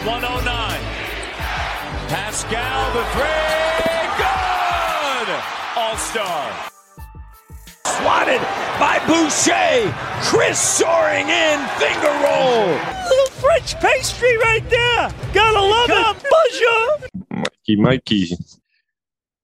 [0.00, 0.80] 112, 109.
[2.08, 4.00] Pascal, the three.
[4.16, 5.28] Good!
[5.76, 6.70] All-star.
[7.84, 8.40] Swatted
[8.78, 9.92] by Boucher.
[10.22, 12.68] Chris soaring in, finger roll.
[13.10, 15.10] Little French pastry right there.
[15.34, 16.16] Gotta love it.
[16.30, 17.42] Bonjour.
[17.42, 18.36] Mikey, Mikey.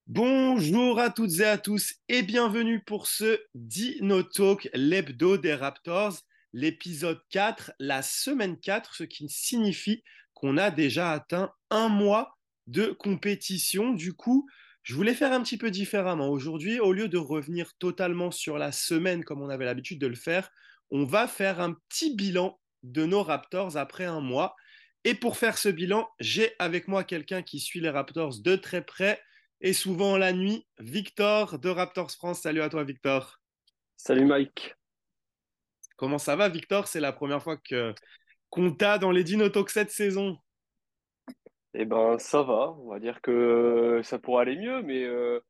[0.07, 6.15] Bonjour à toutes et à tous et bienvenue pour ce Dino Talk, l'hebdo des Raptors,
[6.55, 10.03] l'épisode 4, la semaine 4, ce qui signifie
[10.37, 12.37] qu'on a déjà atteint un mois
[12.67, 13.95] de compétition.
[13.95, 14.47] Du coup,
[14.83, 16.29] je voulais faire un petit peu différemment.
[16.29, 20.15] Aujourd'hui, au lieu de revenir totalement sur la semaine comme on avait l'habitude de le
[20.15, 20.51] faire,
[20.91, 24.55] on va faire un petit bilan de nos Raptors après un mois.
[25.05, 28.85] Et pour faire ce bilan, j'ai avec moi quelqu'un qui suit les Raptors de très
[28.85, 29.21] près
[29.63, 32.43] et souvent la nuit, Victor de Raptors France.
[32.43, 33.41] Salut à toi, Victor.
[33.97, 34.75] Salut, Mike.
[35.97, 36.89] Comment ça va, Victor?
[36.89, 37.95] C'est la première fois que
[38.51, 40.39] qu'on t'a dans les Dino Talk cette saison.
[41.75, 42.75] Eh ben, ça va.
[42.79, 45.41] On va dire que ça pourrait aller mieux, mais euh,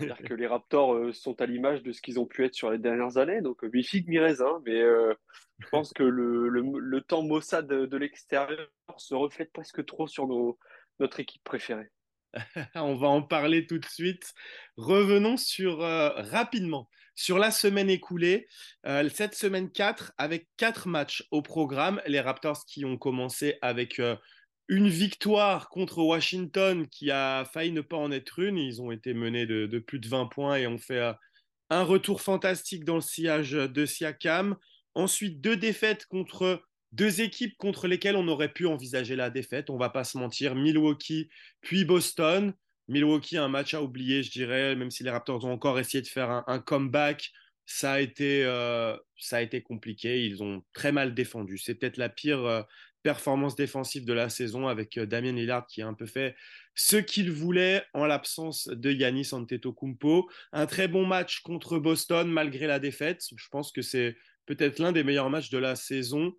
[0.00, 2.70] dire que les Raptors euh, sont à l'image de ce qu'ils ont pu être sur
[2.70, 3.40] les dernières années.
[3.42, 4.60] Donc, mi figue, mi raisin.
[4.66, 5.14] Mais euh,
[5.60, 10.08] je pense que le, le, le temps maussade de, de l'extérieur se reflète presque trop
[10.08, 10.58] sur nos,
[10.98, 11.90] notre équipe préférée.
[12.74, 14.34] On va en parler tout de suite.
[14.76, 16.88] Revenons sur euh, rapidement
[17.18, 18.46] sur la semaine écoulée.
[18.86, 22.00] Euh, cette semaine 4 avec quatre matchs au programme.
[22.06, 24.14] Les Raptors qui ont commencé avec euh,
[24.68, 28.56] une victoire contre Washington qui a failli ne pas en être une.
[28.56, 31.12] Ils ont été menés de, plus de 20 points et ont fait
[31.70, 34.56] un retour fantastique dans le sillage de Siakam.
[34.94, 39.76] Ensuite, deux défaites contre deux équipes contre lesquelles on aurait pu envisager la défaite, on
[39.76, 41.28] va pas se mentir, Milwaukee
[41.62, 42.54] puis Boston.
[42.88, 46.08] Milwaukee, un match à oublier, je dirais, même si les Raptors ont encore essayé de
[46.08, 47.30] faire un, comeback,
[47.66, 51.58] ça a, été, euh, ça a été compliqué, ils ont très mal défendu.
[51.58, 52.62] C'est peut-être la pire euh,
[53.02, 56.34] performance défensive de la saison avec euh, Damien Lillard qui a un peu fait
[56.74, 60.30] ce qu'il voulait en l'absence de Yanis Antetokounmpo.
[60.52, 63.22] Un très bon match contre Boston malgré la défaite.
[63.36, 66.32] Je pense que c'est peut-être l'un des meilleurs matchs de la saison.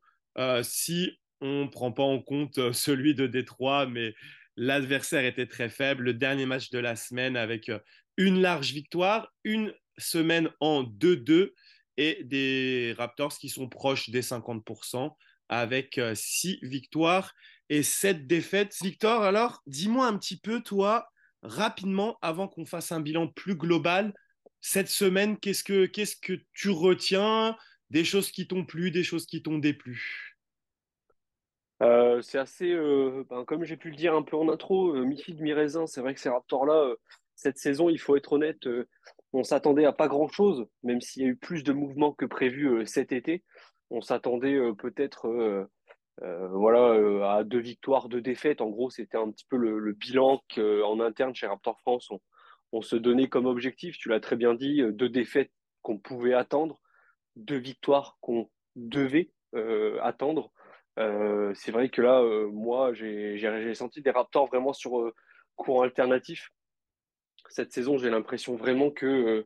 [0.64, 4.16] Si on ne prend pas en compte celui de Détroit, mais
[4.60, 6.04] l'adversaire était très faible.
[6.04, 7.80] Le dernier match de la semaine avec euh,
[8.18, 11.54] une large victoire, une semaine en 2-2
[11.96, 15.16] et des Raptors qui sont proches des 50%
[15.48, 17.34] avec 6 victoires
[17.70, 18.76] et 7 défaites.
[18.82, 21.10] Victor, alors dis-moi un petit peu, toi,
[21.42, 24.14] rapidement, avant qu'on fasse un bilan plus global,
[24.62, 27.56] cette semaine, qu'est-ce que, qu'est-ce que tu retiens?
[27.90, 30.29] Des choses qui t'ont plu, des choses qui t'ont déplu
[31.82, 35.06] euh, c'est assez, euh, ben, comme j'ai pu le dire un peu en intro, euh,
[35.06, 35.88] mi-figue, mi-raisin.
[35.88, 36.96] C'est vrai que ces Raptors-là, euh,
[37.36, 38.68] cette saison, il faut être honnête,
[39.32, 42.86] on s'attendait à pas grand-chose, même s'il y a eu plus de mouvements que prévu
[42.86, 43.44] cet été.
[43.92, 45.70] On s'attendait peut-être
[46.22, 48.60] voilà, à deux victoires, deux défaites.
[48.60, 52.10] En gros, c'était un petit peu le, bilan qu'en interne chez Raptor France,
[52.74, 53.98] on, se donnait comme objectif.
[53.98, 55.52] Tu l'as très bien dit, deux défaites
[55.82, 56.82] qu'on pouvait attendre,
[57.38, 59.32] deux victoires qu'on devait
[60.02, 60.52] attendre.
[61.00, 65.14] Euh, c'est vrai que là, euh, moi, j'ai senti des Raptors vraiment sur euh,
[65.56, 66.52] courant alternatif.
[67.48, 69.46] Cette saison, j'ai l'impression vraiment que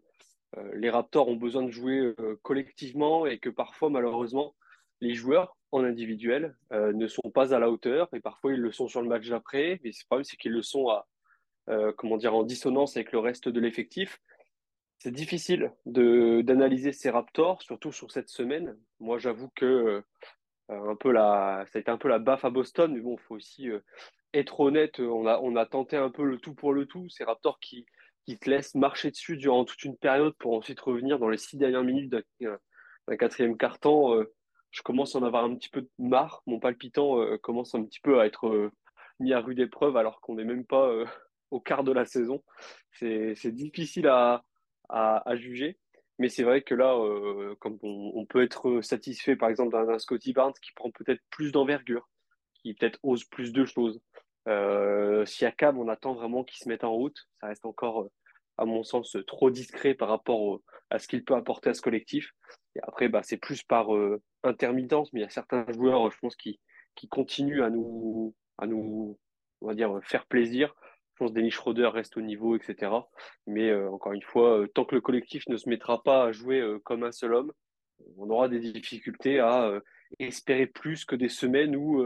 [0.58, 4.56] euh, les Raptors ont besoin de jouer collectivement et que parfois, malheureusement,
[5.02, 8.88] les joueurs en individuel ne sont pas à la hauteur et parfois ils le sont
[8.88, 9.80] sur le match d'après.
[9.84, 10.90] Mais le problème, c'est qu'ils le sont
[11.98, 14.22] comment dire, en dissonance avec le reste de l'effectif.
[15.00, 18.78] C'est difficile d'analyser ces Raptors, surtout sur cette semaine.
[19.00, 20.04] Moi, j'avoue que
[20.70, 23.24] un peu la, ça a été un peu la baffe à Boston, mais bon, il
[23.24, 23.80] faut aussi euh,
[24.34, 25.00] être honnête.
[25.00, 27.10] On a, on a tenté un peu le tout pour le tout.
[27.10, 27.86] Ces Raptors qui,
[28.26, 31.58] qui te laissent marcher dessus durant toute une période pour ensuite revenir dans les six
[31.58, 34.16] dernières minutes d'un quatrième quart-temps.
[34.16, 34.34] Euh,
[34.74, 36.42] je commence à en avoir un petit peu marre.
[36.48, 38.72] Mon palpitant euh, commence un petit peu à être euh,
[39.20, 41.06] mis à rude épreuve alors qu'on n'est même pas euh,
[41.52, 42.44] au quart de la saison.
[42.92, 44.44] C'est, difficile à,
[44.90, 45.78] à juger.
[46.20, 50.00] Mais c'est vrai que là, euh, comme on, on peut être satisfait par exemple d'un
[50.00, 52.08] Scotty Barnes qui prend peut-être plus d'envergure,
[52.54, 54.00] qui peut-être ose plus de choses.
[54.48, 57.28] Euh, Siakam, on attend vraiment qu'il se mette en route.
[57.40, 58.12] Ça reste encore, euh,
[58.58, 62.32] à mon sens, trop discret par rapport à ce qu'il peut apporter à ce collectif.
[62.76, 66.18] Et après, bah, c'est plus par euh, intermittence, mais il y a certains joueurs, je
[66.20, 66.60] pense, qui,
[66.96, 69.18] qui continuent à nous, à nous,
[69.62, 70.76] on va dire, faire plaisir.
[71.14, 72.92] Je pense que Dennis Schroeder reste au niveau, etc.
[73.46, 76.32] Mais euh, encore une fois, euh, tant que le collectif ne se mettra pas à
[76.32, 77.52] jouer euh, comme un seul homme,
[78.18, 79.80] on aura des difficultés à
[80.20, 82.04] espérer plus que des semaines où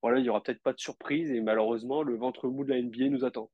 [0.00, 2.80] voilà, il y aura peut-être pas de surprise et malheureusement, le ventre mou de la
[2.80, 3.50] NBA nous attend.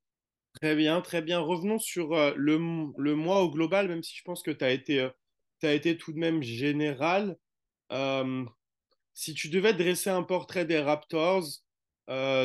[0.60, 1.40] Très bien, très bien.
[1.40, 5.96] Revenons sur le, le mois au global, même si je pense que tu as été,
[5.96, 7.36] tout de même général.
[9.14, 11.44] Si tu devais dresser un portrait des Raptors,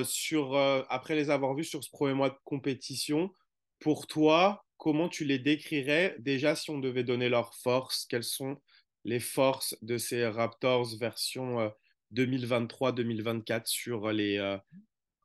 [0.03, 0.55] sur,
[0.89, 3.31] après les avoir vus sur ce premier mois de compétition,
[3.79, 6.15] pour toi, comment tu les décrirais?
[6.19, 8.57] Déjà, si on devait donner leurs forces, quelles sont
[9.03, 11.71] les forces de ces Raptors version
[12.13, 14.57] 2023-2024 sur les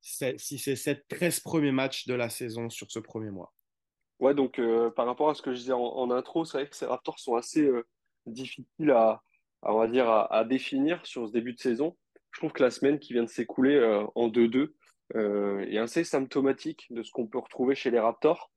[0.02, 3.52] si c'est 7, 13 premiers matchs de la saison sur ce premier mois?
[4.18, 4.60] Ouais, donc
[4.96, 7.36] par rapport à ce que je disais en, intro, c'est vrai que ces Raptors sont
[7.36, 7.68] assez
[8.26, 9.22] difficiles à,
[9.62, 11.96] on va dire, à, définir sur ce début de saison.
[12.32, 13.78] Je trouve que la semaine qui vient de s'écouler
[14.14, 14.72] en 2-2
[15.14, 18.50] est assez symptomatique de ce qu'on peut retrouver chez les Raptors.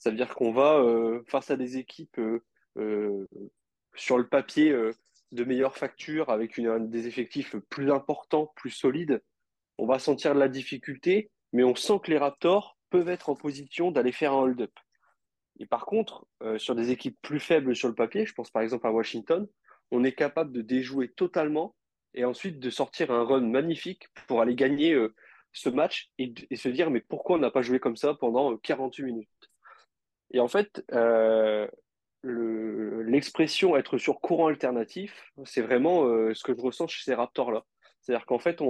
[0.00, 2.42] Ça veut dire qu'on va, euh, face à des équipes euh,
[2.78, 3.26] euh,
[3.94, 4.74] sur le papier
[5.30, 9.22] de meilleure facture, avec des effectifs plus importants, plus solides,
[9.76, 13.36] on va sentir de la difficulté, mais on sent que les Raptors peuvent être en
[13.36, 14.72] position d'aller faire un hold-up.
[15.58, 18.86] Et par contre, sur des équipes plus faibles sur le papier, je pense par exemple
[18.86, 19.46] à Washington,
[19.90, 21.74] on est capable de déjouer totalement
[22.14, 24.96] et ensuite de sortir un run magnifique pour aller gagner
[25.52, 29.02] ce match et, se dire mais pourquoi on n'a pas joué comme ça pendant 48
[29.02, 29.28] minutes?
[30.32, 31.66] Et en fait, euh,
[32.22, 37.64] l'expression être sur courant alternatif, c'est vraiment euh, ce que je ressens chez ces Raptors-là.
[38.00, 38.62] C'est-à-dire qu'en fait,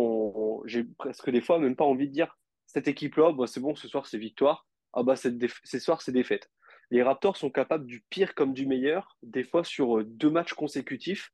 [0.64, 2.36] j'ai presque des fois même pas envie de dire
[2.66, 6.50] cette équipe-là, bah, c'est bon, ce soir c'est victoire, ah bah ce soir c'est défaite.
[6.90, 10.54] Les Raptors sont capables du pire comme du meilleur, des fois sur euh, deux matchs
[10.54, 11.32] consécutifs.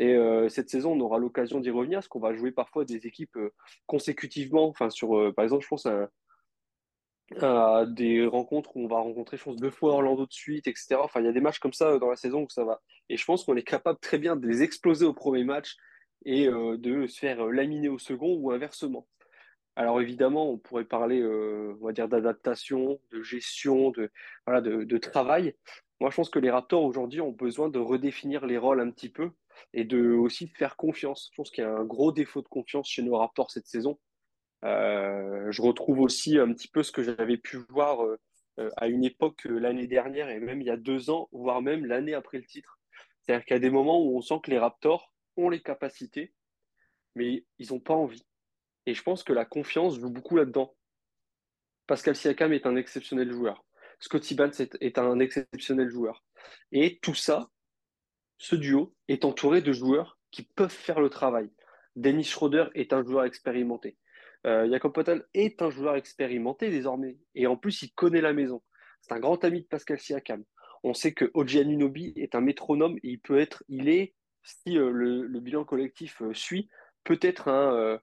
[0.00, 3.06] Et euh, cette saison, on aura l'occasion d'y revenir, parce qu'on va jouer parfois des
[3.06, 3.52] équipes euh,
[3.86, 4.66] consécutivement.
[4.68, 5.86] Enfin, sur, par exemple, je pense
[7.40, 10.96] à des rencontres où on va rencontrer, je pense, deux fois Orlando de suite, etc.
[11.02, 12.80] Enfin, il y a des matchs comme ça dans la saison où ça va.
[13.08, 15.76] Et je pense qu'on est capable très bien de les exploser au premier match
[16.24, 19.06] et euh, de se faire euh, laminer au second ou inversement.
[19.76, 24.10] Alors évidemment, on pourrait parler, euh, on va dire, d'adaptation, de gestion, de,
[24.46, 25.54] voilà, de, travail.
[26.00, 29.08] Moi, je pense que les Raptors aujourd'hui ont besoin de redéfinir les rôles un petit
[29.08, 29.30] peu
[29.72, 31.28] et de aussi faire confiance.
[31.32, 33.98] Je pense qu'il y a un gros défaut de confiance chez nos Raptors cette saison.
[34.64, 38.18] Euh, je retrouve aussi un petit peu ce que j'avais pu voir euh,
[38.58, 41.86] euh, à une époque l'année dernière et même il y a deux ans, voire même
[41.86, 42.78] l'année après le titre.
[43.20, 46.34] C'est-à-dire qu'il y a des moments où on sent que les Raptors ont les capacités,
[47.14, 48.26] mais ils n'ont pas envie.
[48.86, 50.74] Et je pense que la confiance joue beaucoup là-dedans.
[51.86, 53.64] Pascal Siakam est un exceptionnel joueur.
[54.00, 56.24] Scotty Barnes est, un exceptionnel joueur.
[56.72, 57.50] Et tout ça,
[58.40, 61.50] ce duo, est entouré de joueurs qui peuvent faire le travail.
[61.94, 63.98] Dennis Schroeder est un joueur expérimenté.
[64.46, 67.18] Euh, Jacob Potel est un joueur expérimenté désormais.
[67.34, 68.62] Et en plus, il connaît la maison.
[69.02, 70.42] C'est un grand ami de Pascal Siakam.
[70.82, 74.78] On sait que Oji Anunobi est un métronome et il peut être, il est, si
[74.78, 76.70] euh, le, bilan collectif euh, suit,
[77.04, 78.00] peut-être un,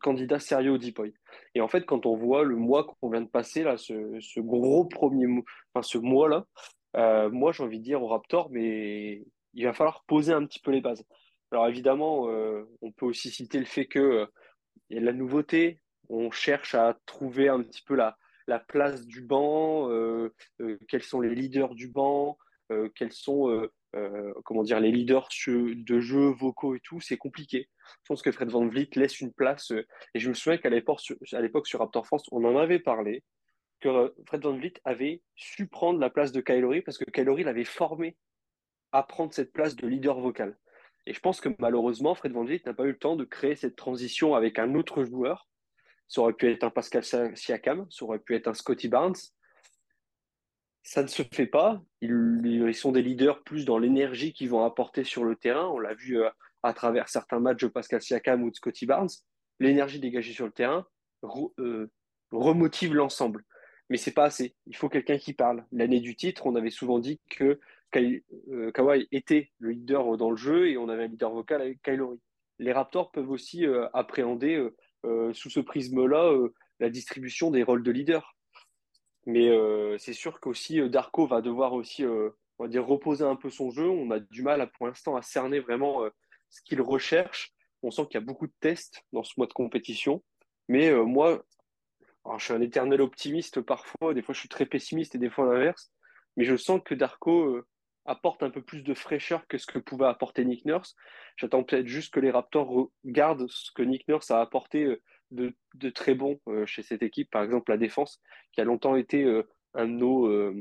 [0.00, 1.14] candidat sérieux au Deepoy.
[1.54, 4.84] Et en fait, quand on voit le mois qu'on vient de passer, là, ce, gros
[4.86, 6.46] premier mois, enfin ce mois-là,
[6.94, 10.70] moi j'ai envie de dire au Raptor, mais il va falloir poser un petit peu
[10.70, 11.04] les bases.
[11.52, 12.28] Alors évidemment,
[12.82, 14.26] on peut aussi citer le fait que
[14.88, 15.80] il y a de la nouveauté.
[16.08, 18.16] On cherche à trouver un petit peu la,
[18.50, 22.36] la place du banc, euh, euh, quels sont les leaders du banc,
[22.72, 23.68] euh, quels sont
[24.44, 27.00] comment dire, les leaders de jeux vocaux et tout.
[27.00, 27.68] C'est compliqué.
[28.02, 29.72] Je pense que Fred Van Vliet laisse une place.
[30.14, 33.24] et je me souviens qu'à l'époque sur Raptor France, on en avait parlé,
[33.80, 37.64] que Fred Van Vliet avait su prendre la place de Kylori parce que Kylori l'avait
[37.64, 38.16] formé
[38.92, 40.58] à prendre cette place de leader vocal.
[41.06, 43.56] Et je pense que malheureusement, Fred Van Vliet n'a pas eu le temps de créer
[43.56, 45.48] cette transition avec un autre joueur.
[46.08, 49.14] Ça aurait pu être un Pascal Siakam, ça aurait pu être un Scotty Barnes.
[50.82, 51.82] Ça ne se fait pas.
[52.00, 55.68] Ils, sont des leaders plus dans l'énergie qu'ils vont apporter sur le terrain.
[55.68, 56.30] On l'a vu euh,
[56.62, 59.10] à travers certains matchs de Pascal Siakam ou de Scotty Barnes.
[59.58, 60.86] L'énergie dégagée sur le terrain
[61.58, 61.90] euh,
[62.32, 63.44] remotive l'ensemble.
[63.90, 64.54] Mais c'est pas assez.
[64.66, 65.66] Il faut quelqu'un qui parle.
[65.72, 67.58] L'année du titre, on avait souvent dit que
[67.96, 71.82] euh, Kawhi était le leader dans le jeu et on avait un leader vocal avec
[71.82, 72.20] Kylori.
[72.60, 74.64] Les Raptors peuvent aussi euh, appréhender
[75.04, 76.32] euh, sous ce prisme-là
[76.78, 78.36] la distribution des rôles de leader.
[79.26, 79.50] Mais
[79.98, 83.86] c'est sûr qu'aussi Darko va devoir aussi on va dire, reposer un peu son jeu.
[83.88, 86.04] On a du mal à, pour l'instant à cerner vraiment
[86.48, 87.52] ce qu'il recherche.
[87.82, 90.22] On sent qu'il y a beaucoup de tests dans ce mois de compétition.
[90.68, 91.44] Mais moi,
[92.38, 95.52] je suis un éternel optimiste parfois, des fois je suis très pessimiste et des fois
[95.52, 95.92] l'inverse.
[96.36, 97.64] Mais je sens que Darko
[98.10, 100.96] apporte un peu plus de fraîcheur que ce que pouvait apporter Nick Nurse.
[101.36, 105.00] J'attends peut-être juste que les Raptors regardent ce que Nick Nurse a apporté euh,
[105.30, 107.30] de, très bon euh, chez cette équipe.
[107.30, 108.20] Par exemple, la défense,
[108.52, 110.52] qui a longtemps été euh, un de nos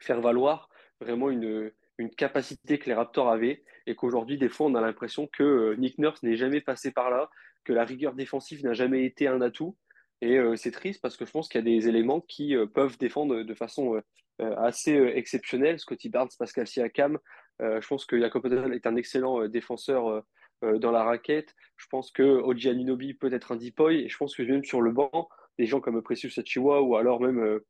[0.00, 0.68] faire-valoir,
[1.00, 5.28] vraiment une, une capacité que les Raptors avaient et qu'aujourd'hui, des fois, on a l'impression
[5.28, 7.30] que Nick Nurse n'est jamais passé par là,
[7.64, 9.76] que la rigueur défensive n'a jamais été un atout.
[10.20, 13.42] Et c'est triste parce que je pense qu'il y a des éléments qui peuvent défendre
[13.42, 14.02] de façon
[14.40, 15.78] euh, assez euh, exceptionnel.
[15.78, 17.18] Scotty Barnes, Pascal Siakam.
[17.60, 20.22] Euh, je pense que Jacob Poeltl est un excellent défenseur
[20.62, 21.54] dans la raquette.
[21.76, 24.02] Je pense que Oji Anunobi peut être un depoy.
[24.04, 27.20] Et je pense que même sur le banc, des gens comme Precious Achiwa ou alors
[27.20, 27.60] même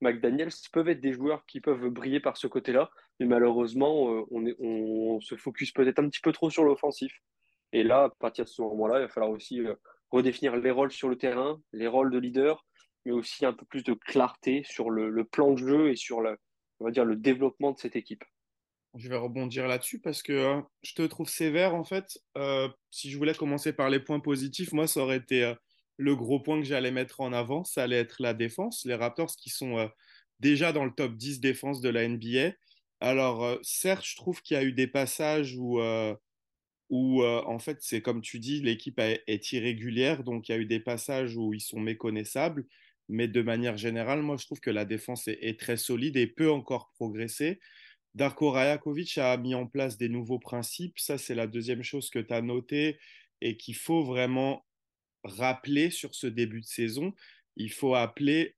[0.00, 2.90] McDaniels peuvent être des joueurs qui peuvent briller par ce côté-là.
[3.20, 7.12] Mais malheureusement, on, on se focus peut-être un petit peu trop sur l'offensif.
[7.72, 9.60] Et là, à partir de ce moment-là, il va falloir aussi
[10.10, 12.64] redéfinir les rôles sur le terrain, les rôles de leader,
[13.04, 16.36] mais aussi un peu plus de clarté sur le, plan de jeu et sur le,
[16.80, 18.24] on va dire, le développement de cette équipe.
[18.94, 22.18] Je vais rebondir là-dessus parce que hein, je te trouve sévère en fait.
[22.36, 25.54] Euh, si je voulais commencer par les points positifs, moi ça aurait été euh,
[25.98, 28.84] le gros point que j'allais mettre en avant, ça allait être la défense.
[28.86, 29.88] Les Raptors qui sont euh,
[30.40, 32.52] déjà dans le top 10 défense de la NBA.
[33.00, 35.80] Alors certes, je trouve qu'il y a eu des passages où
[36.90, 40.66] où en fait, c'est comme tu dis, l'équipe est irrégulière, donc il y a eu
[40.66, 42.66] des passages où ils sont méconnaissables,
[43.08, 46.50] mais de manière générale, moi je trouve que la défense est, très solide et peut
[46.50, 47.60] encore progresser.
[48.14, 52.18] Darko Rajakovic a mis en place des nouveaux principes, ça c'est la deuxième chose que
[52.18, 52.98] tu as noté
[53.40, 54.66] et qu'il faut vraiment
[55.24, 57.14] rappeler sur ce début de saison.
[57.56, 58.54] Il faut appeler,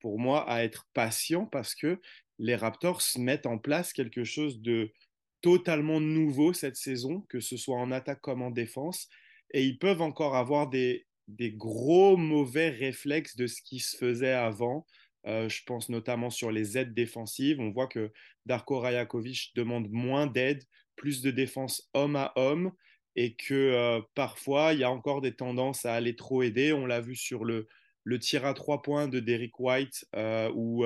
[0.00, 2.00] pour moi, à être patient parce que
[2.38, 4.92] les Raptors mettent en place quelque chose de,
[5.40, 9.08] totalement nouveau cette saison, que ce soit en attaque comme en défense.
[9.52, 14.32] Et ils peuvent encore avoir des, des gros mauvais réflexes de ce qui se faisait
[14.32, 14.86] avant.
[15.26, 17.60] Euh, je pense notamment sur les aides défensives.
[17.60, 18.12] On voit que
[18.44, 20.62] Darko Rajakovic demande moins d'aide,
[20.94, 22.72] plus de défense homme à homme,
[23.16, 26.72] et que euh, parfois il y a encore des tendances à aller trop aider.
[26.72, 27.66] On l'a vu sur le,
[28.04, 30.84] le tir à trois points de Derek White, euh, où,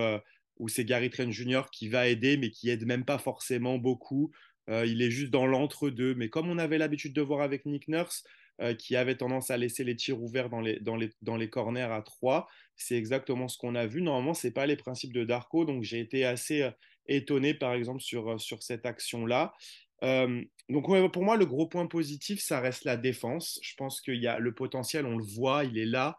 [0.61, 1.63] où c'est Gary Trent Jr.
[1.73, 4.31] qui va aider, mais qui aide même pas forcément beaucoup.
[4.69, 6.15] Euh, il est juste dans l'entre-deux.
[6.15, 8.23] Mais comme on avait l'habitude de voir avec Nick Nurse,
[8.61, 11.49] euh, qui avait tendance à laisser les tirs ouverts dans les, dans les, dans les
[11.49, 14.03] corners à 3, c'est exactement ce qu'on a vu.
[14.03, 15.65] Normalement, ce n'est pas les principes de Darko.
[15.65, 16.71] Donc, j'ai été assez euh,
[17.07, 19.55] étonné, par exemple, sur, sur cette action-là.
[20.03, 23.59] donc, pour moi, le gros point positif, ça reste la défense.
[23.63, 26.19] Je pense qu'il y a le potentiel, on le voit, il est là.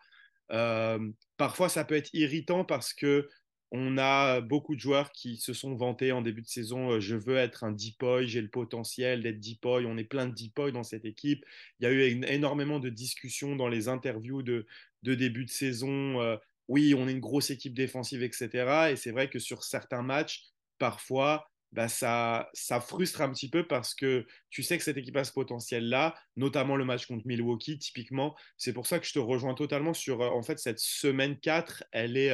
[1.37, 3.29] parfois, ça peut être irritant parce que
[3.71, 6.91] on a beaucoup de joueurs qui se sont vantés en début de saison.
[6.91, 9.85] Euh, je veux être un deepoy, j'ai le potentiel d'être deepoy.
[9.85, 11.45] On est plein de deepoy dans cette équipe.
[11.79, 14.65] Il y a eu énormément de discussions dans les interviews de,
[15.03, 16.21] début de saison.
[16.21, 16.35] Euh,
[16.67, 18.89] oui, on est une grosse équipe défensive, etc.
[18.91, 23.65] Et c'est vrai que sur certains matchs, parfois, bah, ça, ça frustre un petit peu
[23.65, 27.79] parce que tu sais que cette équipe a ce potentiel-là, notamment le match contre Milwaukee,
[27.79, 28.35] typiquement.
[28.57, 31.85] C'est pour ça que je te rejoins totalement sur, euh, en fait, cette semaine 4,
[31.93, 32.31] elle est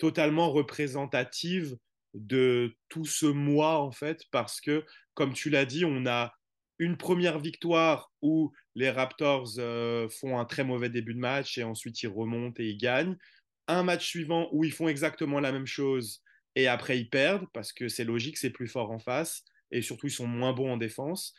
[0.00, 1.76] totalement représentative
[2.14, 6.34] de tout ce mois, en fait, parce que, comme tu l'as dit, on a
[6.78, 11.62] une première victoire où les Raptors euh, font un très mauvais début de match et
[11.62, 13.18] ensuite ils remontent et ils gagnent.
[13.68, 16.22] Un match suivant où ils font exactement la même chose
[16.56, 20.06] et après ils perdent parce que c'est logique, c'est plus fort en face et surtout
[20.06, 21.34] ils sont moins bons en défense.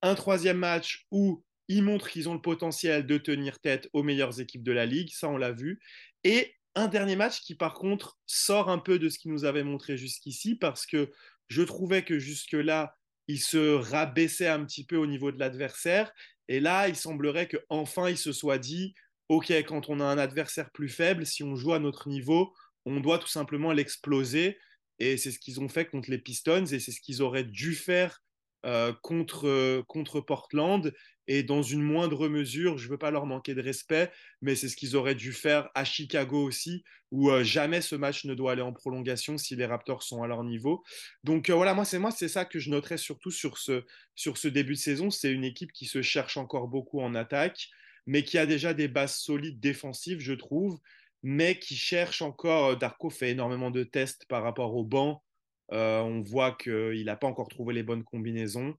[0.00, 4.40] Un troisième match où ils montrent qu'ils ont le potentiel de tenir tête aux meilleures
[4.40, 5.80] équipes de la ligue, ça on l'a vu.
[6.24, 9.64] Et un dernier match qui, par contre, sort un peu de ce qu'il nous avait
[9.64, 11.10] montré jusqu'ici parce que
[11.48, 12.94] je trouvais que jusque-là,
[13.26, 16.12] il se rabaissait un petit peu au niveau de l'adversaire.
[16.48, 18.94] Et là, il semblerait qu'enfin, il se soit dit
[19.28, 22.54] OK, quand on a un adversaire plus faible, si on joue à notre niveau,
[22.86, 24.58] on doit tout simplement l'exploser.
[24.98, 27.74] Et c'est ce qu'ils ont fait contre les Pistons et c'est ce qu'ils auraient dû
[27.74, 28.22] faire
[28.66, 30.92] euh, contre, contre Portland
[31.28, 34.10] et dans une moindre mesure, je ne veux pas leur manquer de respect,
[34.40, 38.24] mais c'est ce qu'ils auraient dû faire à Chicago aussi, où euh, jamais ce match
[38.24, 40.82] ne doit aller en prolongation si les Raptors sont à leur niveau.
[41.24, 43.84] Donc euh, voilà, moi c'est moi c'est ça que je noterais surtout sur ce,
[44.14, 45.10] sur ce début de saison.
[45.10, 47.68] C'est une équipe qui se cherche encore beaucoup en attaque,
[48.06, 50.78] mais qui a déjà des bases solides défensives, je trouve,
[51.22, 52.70] mais qui cherche encore.
[52.70, 55.22] Euh, Darko fait énormément de tests par rapport au banc.
[55.70, 58.74] On voit qu'il n'a pas encore trouvé les bonnes combinaisons.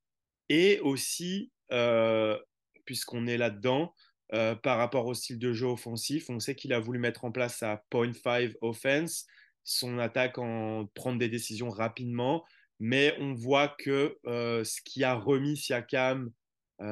[0.50, 2.38] Et aussi, euh,
[2.86, 3.94] puisqu'on est là-dedans.
[4.32, 7.32] Euh, par rapport au style de jeu offensif, on sait qu'il a voulu mettre en
[7.32, 9.26] place sa point 5 offense,
[9.64, 12.46] son attaque en prendre des décisions rapidement,
[12.80, 16.32] mais on voit que euh, ce qui a remis Siakam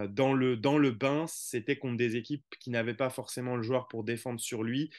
[0.09, 3.87] dans, le, dans le bain, c'était contre des équipes qui n'avaient pas forcément le joueur
[3.87, 4.89] pour défendre sur lui.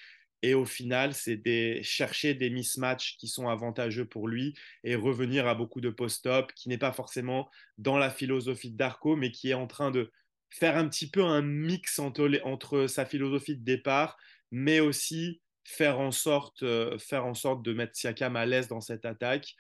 [0.43, 4.55] Et au final, c'est chercher des mismatchs qui sont avantageux pour lui
[4.85, 9.17] et revenir à beaucoup de post-up qui n'est pas forcément dans la philosophie de Darko,
[9.17, 10.13] mais qui est en train de
[10.51, 14.17] faire un petit peu un mix entre, sa philosophie de départ,
[14.51, 18.81] mais aussi faire en sorte, euh, faire en sorte de mettre Siakam à l'aise dans
[18.81, 19.55] cette attaque.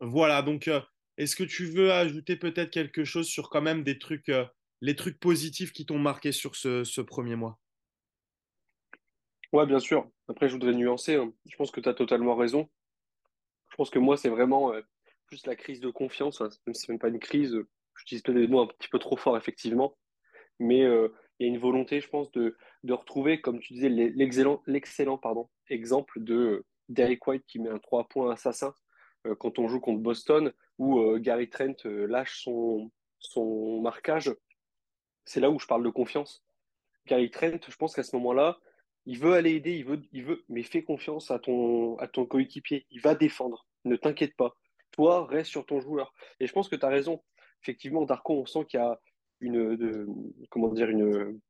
[0.00, 0.80] Voilà, donc euh,
[1.18, 4.46] est-ce que tu veux ajouter peut-être quelque chose sur quand même des trucs, euh,
[4.80, 7.58] les trucs positifs qui t'ont marqué sur ce premier mois?
[9.52, 10.10] Ouais, bien sûr.
[10.28, 11.14] Après, je voudrais nuancer.
[11.14, 11.32] hein.
[11.46, 12.68] Je pense que tu as totalement raison.
[13.70, 14.82] Je pense que moi, c'est vraiment euh,
[15.26, 16.40] plus la crise de confiance.
[16.40, 16.48] hein.
[16.66, 19.16] Même c'est même pas une crise, euh, j'utilise peut-être des mots un petit peu trop
[19.16, 19.96] forts, effectivement.
[20.60, 24.62] mais il y a une volonté, je pense, de, de retrouver, comme tu disais, l'excellent,
[24.66, 28.74] l'excellent pardon, exemple de Derek White qui met un 3 points assassin
[29.40, 32.90] quand on joue contre Boston, où Gary Trent lâche son,
[33.20, 34.34] son marquage.
[35.24, 36.44] C'est là où je parle de confiance.
[37.06, 38.58] Gary Trent, je pense qu'à ce moment-là,
[39.06, 42.26] il veut aller aider, il veut, il veut, mais fais confiance à ton, à ton
[42.26, 42.86] coéquipier.
[42.90, 43.66] Il va défendre.
[43.84, 44.56] Ne t'inquiète pas.
[44.92, 46.12] Toi, reste sur ton joueur.
[46.38, 47.22] Et je pense que tu as raison.
[47.62, 49.00] Effectivement, Darko, on sent qu'il y a
[49.40, 50.06] une,
[50.50, 51.40] comment dire, une,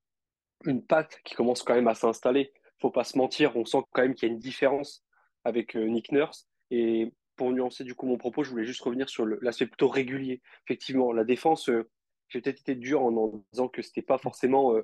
[0.65, 2.53] une patte qui commence quand même à s'installer.
[2.79, 5.05] Faut pas se mentir, on sent quand même qu'il y a une différence
[5.45, 6.49] avec euh, Nick Nurse.
[6.71, 10.41] Et pour nuancer du coup mon propos, je voulais juste revenir sur l'aspect plutôt régulier.
[10.67, 11.89] Effectivement, la défense, euh,
[12.29, 14.83] j'ai peut-être été dur en, en disant que c'était pas forcément euh,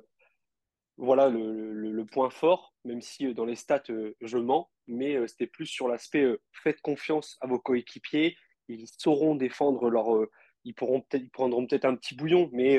[0.97, 3.83] voilà le, point fort, même si dans les stats
[4.21, 8.37] je mens, mais c'était plus sur l'aspect faites confiance à vos coéquipiers,
[8.69, 10.07] ils sauront défendre leur,
[10.63, 12.77] ils pourront ils prendront peut-être un petit bouillon, mais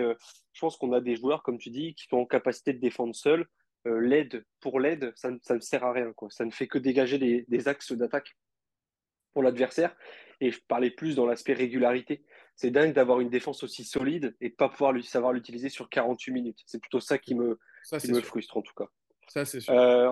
[0.53, 3.15] je pense qu'on a des joueurs, comme tu dis, qui sont en capacité de défendre
[3.15, 3.47] seuls.
[3.85, 6.31] l'aide pour l'aide, ça, ça, ne sert à rien, quoi.
[6.31, 8.35] Ça ne fait que dégager des, des axes d'attaque
[9.33, 9.95] pour l'adversaire.
[10.41, 12.25] Et je parlais plus dans l'aspect régularité.
[12.59, 15.89] C'est dingue d'avoir une défense aussi solide et de pas pouvoir lui, savoir l'utiliser sur
[15.89, 16.59] 48 minutes.
[16.67, 17.57] C'est plutôt ça qui me,
[18.01, 18.87] qui me frustre en tout cas.
[19.29, 19.73] Ça, c'est sûr.
[19.73, 20.11] Euh,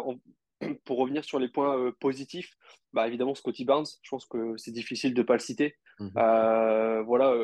[0.84, 2.54] pour revenir sur les points euh, positifs,
[2.92, 5.74] bah, évidemment, Scotty Barnes, je pense que c'est difficile de ne pas le citer.
[5.98, 6.12] Mhm.
[6.16, 7.34] Euh, voilà,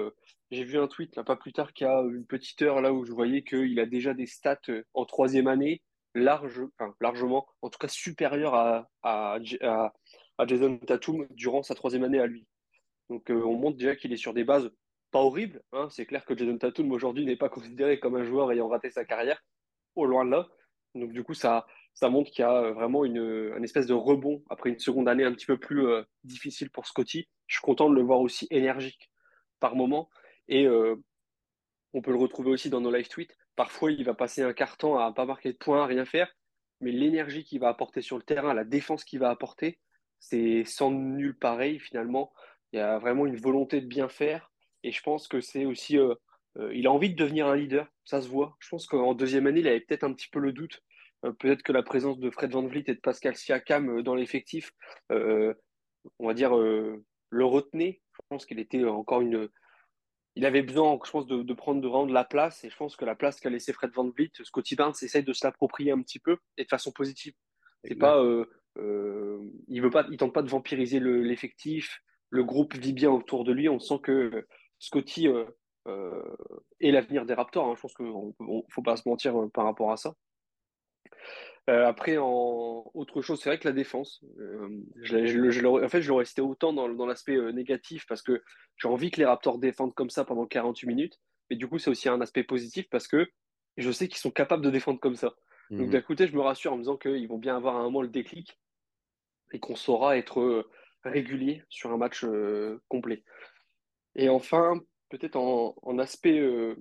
[0.53, 2.93] j'ai vu un tweet, là, pas plus tard qu'il y a une petite heure, là
[2.93, 4.61] où je voyais qu'il a déjà des stats
[4.95, 5.83] en troisième année,
[6.15, 6.63] large,
[7.01, 9.41] largement, en tout cas supérieures à, à,
[10.39, 12.47] à, Jason Tatum durant sa troisième année à lui.
[13.11, 14.71] Donc on montre déjà qu'il est sur des bases
[15.13, 15.63] pas horribles.
[15.73, 15.89] Hein.
[15.91, 19.05] C'est clair que Jason Tatum aujourd'hui n'est pas considéré comme un joueur ayant raté sa
[19.05, 19.45] carrière,
[19.95, 20.49] au loin de là.
[20.95, 24.71] Donc du coup, ça, ça montre qu'il y a vraiment une, espèce de rebond après
[24.71, 27.29] une seconde année un petit peu plus euh, difficile pour Scotty.
[27.47, 29.11] Je suis content de le voir aussi énergique
[29.61, 30.11] par moment.
[30.49, 30.97] Et euh,
[31.93, 33.37] on peut le retrouver aussi dans nos live tweets.
[33.55, 36.33] Parfois, il va passer un quart temps à pas marquer de points, à rien faire.
[36.81, 39.79] Mais l'énergie qu'il va apporter sur le terrain, la défense qu'il va apporter,
[40.19, 42.33] c'est sans nul pareil finalement.
[42.73, 44.52] Il y a vraiment une volonté de bien faire.
[44.85, 46.15] Et je pense que c'est aussi euh,
[46.59, 48.57] euh, il a envie de devenir un leader, ça se voit.
[48.61, 50.83] Je pense qu'en deuxième année, il avait peut-être un petit peu le doute.
[51.25, 54.73] Euh, peut-être que la présence de Fred Van Vliet et de Pascal Siakam dans l'effectif,
[55.11, 58.03] on va dire, le retenait.
[58.15, 59.49] Je pense qu'il était encore une.
[60.35, 62.65] Il avait besoin, je pense, de, prendre de, vraiment de la place.
[62.65, 65.33] Et je pense que la place qu'a laissé Fred Van Vliet, Scotty Barnes essaye de
[65.33, 67.35] se l'approprier un petit peu et de façon positive.
[67.85, 68.23] C'est pas,
[68.77, 72.03] il veut pas, il tente pas de vampiriser l'effectif.
[72.31, 73.69] Le, groupe vit bien autour de lui.
[73.69, 74.47] On sent que
[74.83, 75.29] Scotty
[75.87, 76.37] euh,
[76.81, 77.67] et l'avenir des Raptors.
[77.67, 77.75] Hein.
[77.77, 80.15] Je pense qu'il ne faut pas se mentir euh, par rapport à ça.
[81.71, 84.25] Euh, après, en autre chose, c'est vrai que la défense,
[84.97, 88.43] je, en fait, je l'aurais cité autant dans, l'aspect négatif parce que
[88.77, 91.21] j'ai envie que les Raptors défendent comme ça pendant 48 minutes.
[91.49, 93.29] Mais du coup, c'est aussi un aspect positif parce que
[93.77, 95.35] je sais qu'ils sont capables de défendre comme ça.
[95.71, 95.91] Donc, mhm.
[95.91, 98.03] d'un côté, je me rassure en me disant qu'ils vont bien avoir à un moment
[98.03, 98.59] le déclic
[99.53, 100.67] et qu'on saura être
[101.05, 102.27] régulier sur un match
[102.89, 103.23] complet.
[104.15, 106.75] Et enfin, peut-être en, aspect euh,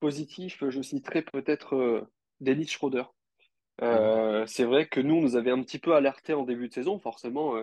[0.00, 2.08] positif, je citerai peut-être euh,
[2.40, 3.04] Dennis Schroeder.
[3.80, 6.74] Euh, c'est vrai que nous, on nous avait un petit peu alerté en début de
[6.74, 7.54] saison, forcément.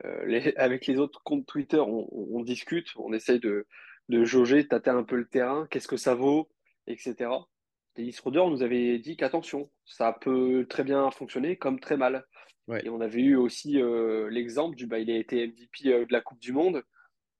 [0.56, 3.66] avec les autres comptes Twitter, on, discute, on essaye de,
[4.10, 6.50] de jauger, tâter un peu le terrain, qu'est-ce que ça vaut,
[6.86, 7.30] etc.
[7.96, 12.26] Dennis Schroeder nous avait dit qu'attention, ça peut très bien fonctionner comme très mal.
[12.84, 13.80] Et on avait eu aussi
[14.28, 16.82] l'exemple du, bah, il a été MVP de la Coupe du Monde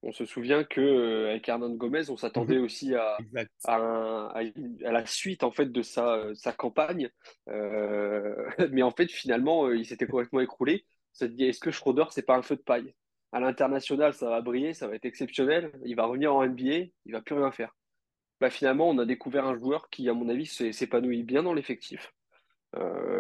[0.03, 2.65] on se souvient que euh, avec Hernan Gomez, on s'attendait mhm.
[2.65, 3.19] aussi à,
[3.65, 4.43] à,
[4.81, 7.11] la suite en fait de sa, sa campagne,
[7.49, 10.87] euh, mais en fait finalement euh, il s'était complètement écroulé.
[11.13, 12.95] Ça dit est-ce que Schroeder c'est pas un feu de paille?
[13.33, 15.73] À l'international, ça va briller, ça va être exceptionnel.
[15.85, 17.75] Il va revenir en NBA, il va plus rien faire.
[18.41, 22.15] Bah, finalement, on a découvert un joueur qui, à mon avis, s'épanouit bien dans l'effectif.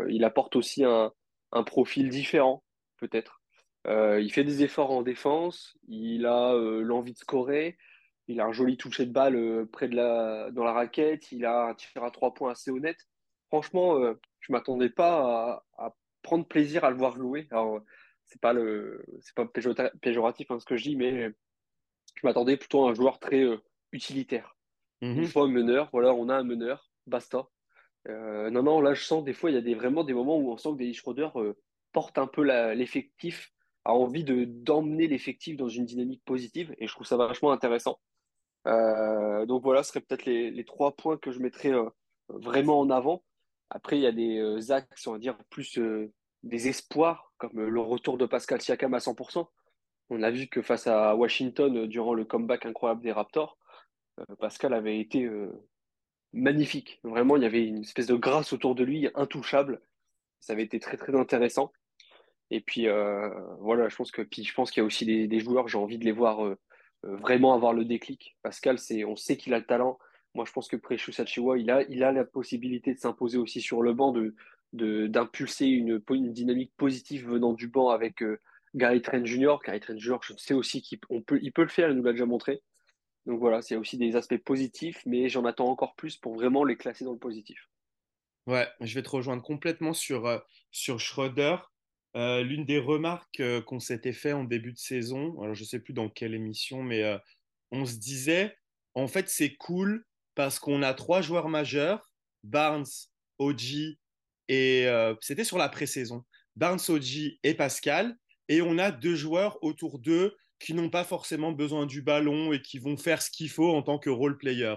[0.08, 1.12] il apporte aussi un,
[1.52, 2.62] un profil différent,
[2.98, 3.42] peut-être.
[3.86, 7.78] Euh, il fait des efforts en défense, il a euh, l'envie de scorer,
[8.26, 11.44] il a un joli toucher de balle euh, près de la, dans la raquette, il
[11.44, 12.98] a un tir à trois points assez honnête.
[13.48, 14.00] Franchement,
[14.40, 17.46] je ne m'attendais pas à, prendre plaisir à le voir jouer.
[17.52, 17.80] Alors,
[18.24, 19.46] c'est pas le, c'est pas
[20.00, 21.30] péjoratif hein, ce que je dis, mais
[22.16, 23.44] je m'attendais plutôt à un joueur très
[23.92, 24.56] utilitaire.
[25.00, 27.46] Une fois un meneur, voilà, on a un meneur, basta.
[28.08, 30.50] non, non, là je sens des fois, il y a des, vraiment des moments où
[30.50, 31.28] on sent que Dennis Schroeder
[31.92, 33.52] porte un peu l'effectif
[33.86, 38.00] a envie de d'emmener l'effectif dans une dynamique positive et je trouve ça vachement intéressant.
[38.66, 41.88] Euh, donc voilà, ce seraient peut-être les, trois points que je mettrais euh,
[42.28, 43.22] vraiment en avant.
[43.70, 45.78] Après, il y a des euh, axes, on va dire, plus
[46.42, 49.46] des espoirs, comme le retour de Pascal Siakam à 100%.
[50.10, 53.56] On a vu que face à Washington, durant le comeback incroyable des Raptors,
[54.38, 55.28] Pascal avait été
[56.32, 57.00] magnifique.
[57.02, 59.80] Vraiment, il y avait une espèce de grâce autour de lui, intouchable.
[60.40, 61.72] Ça avait été très, très intéressant.
[62.50, 63.28] Et puis, euh,
[63.60, 65.98] voilà, je pense que, puis je pense qu'il y a aussi des, joueurs, j'ai envie
[65.98, 66.56] de les voir euh,
[67.04, 68.36] euh, vraiment avoir le déclic.
[68.42, 69.98] Pascal, on sait qu'il a le talent.
[70.34, 73.60] Moi, je pense que Precious Achiwa, il a, il a la possibilité de s'imposer aussi
[73.60, 76.00] sur le banc, de, d'impulser une,
[76.32, 78.22] dynamique positive venant du banc avec
[78.74, 79.56] Gary Trent Jr.
[79.64, 82.12] Gary Trent Jr., je sais aussi qu'il peut, il peut le faire, il nous l'a
[82.12, 82.62] déjà montré.
[83.24, 86.76] Donc voilà, c'est aussi des aspects positifs, mais j'en attends encore plus pour vraiment les
[86.76, 87.68] classer dans le positif.
[88.46, 90.40] Ouais, je vais te rejoindre complètement sur
[91.00, 91.56] Schroeder.
[92.16, 95.66] Euh, l'une des remarques euh, qu'on s'était fait en début de saison, alors je ne
[95.66, 97.04] sais plus dans quelle émission, mais
[97.70, 98.56] on se disait,
[98.94, 102.10] en fait, c'est cool parce qu'on a trois joueurs majeurs,
[102.42, 102.86] Barnes,
[103.38, 103.98] Oji
[104.48, 104.86] et
[105.20, 106.24] c'était sur la pré-saison,
[106.54, 108.16] Barnes, Oji et Pascal,
[108.48, 112.62] et on a deux joueurs autour d'eux qui n'ont pas forcément besoin du ballon et
[112.62, 114.74] qui vont faire ce qu'il faut en tant que role player.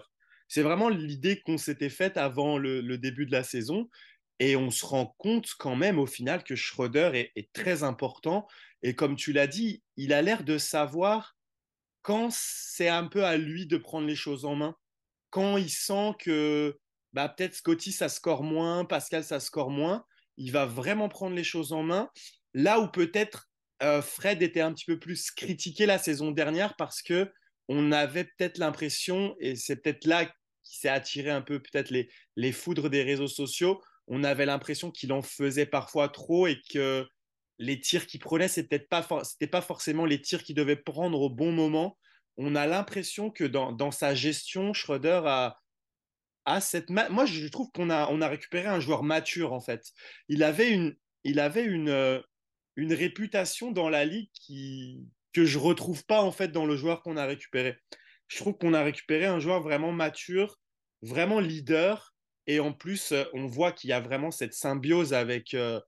[0.47, 3.87] C'est vraiment l'idée qu'on s'était faite avant le, début de la saison.
[4.39, 8.47] Et on se rend compte quand même au final que Schroeder est, très important.
[8.81, 11.35] Et comme tu l'as dit, il a l'air de savoir
[12.01, 14.75] quand c'est un peu à lui de prendre les choses en main.
[15.29, 16.79] Quand il sent que
[17.11, 20.05] bah, peut-être Scotty, ça score moins, Pascal, ça score moins,
[20.37, 22.09] il va vraiment prendre les choses en main.
[22.53, 23.49] Là où peut-être
[23.83, 27.31] euh, Fred était un petit peu plus critiqué la saison dernière parce que
[27.67, 30.25] on avait peut-être l'impression, et c'est peut-être là
[30.63, 34.91] qui s'est attiré un peu peut-être les, les foudres des réseaux sociaux, on avait l'impression
[34.91, 37.07] qu'il en faisait parfois trop et que
[37.59, 39.07] les tirs qu'il prenait, c'était pas,
[39.51, 41.97] pas forcément les tirs qu'il devait prendre au bon moment.
[42.37, 45.57] On a l'impression que dans, dans, sa gestion, Schroeder a,
[46.45, 46.89] a cette.
[46.89, 49.85] Moi, je trouve qu'on a, on a récupéré un joueur mature, en fait.
[50.29, 52.21] Il avait une, il avait une, euh,
[52.77, 57.01] une réputation dans la ligue qui, que je retrouve pas en fait dans le joueur
[57.01, 57.77] qu'on a récupéré.
[58.27, 60.59] Je trouve qu'on a récupéré un joueur vraiment mature,
[61.01, 62.13] vraiment leader,
[62.49, 65.79] et en plus euh, on voit qu'il y a vraiment cette symbiose avec euh,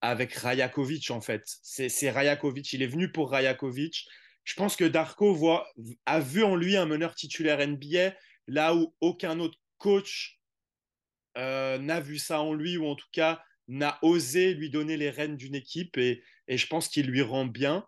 [0.00, 1.44] avec Rajakovic en fait.
[1.62, 4.04] C'est Rajakovic, il est venu pour Rajakovic.
[4.44, 5.68] Je pense que Darko voit,
[6.06, 8.14] a vu en lui un meneur titulaire NBA
[8.48, 10.40] là où aucun autre coach
[11.36, 15.10] euh, n'a vu ça en lui ou en tout cas n'a osé lui donner les
[15.10, 17.86] rênes d'une équipe et, je pense qu'il lui rend bien.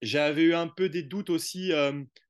[0.00, 1.72] J'avais eu un peu des doutes aussi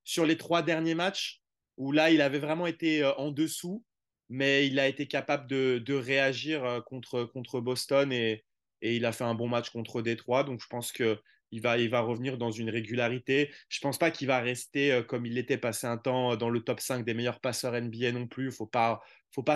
[0.04, 1.40] sur les trois derniers matchs
[1.76, 3.84] où là, il avait vraiment été en dessous,
[4.28, 8.44] mais il a été capable de, réagir contre, contre Boston et,
[8.80, 10.44] il a fait un bon match contre Détroit.
[10.44, 11.18] Donc, je pense que
[11.50, 13.50] il va, il va revenir dans une régularité.
[13.68, 16.60] Je ne pense pas qu'il va rester comme il était passé un temps dans le
[16.60, 18.44] top 5 des meilleurs passeurs NBA non plus.
[18.44, 19.00] Il ne faut pas,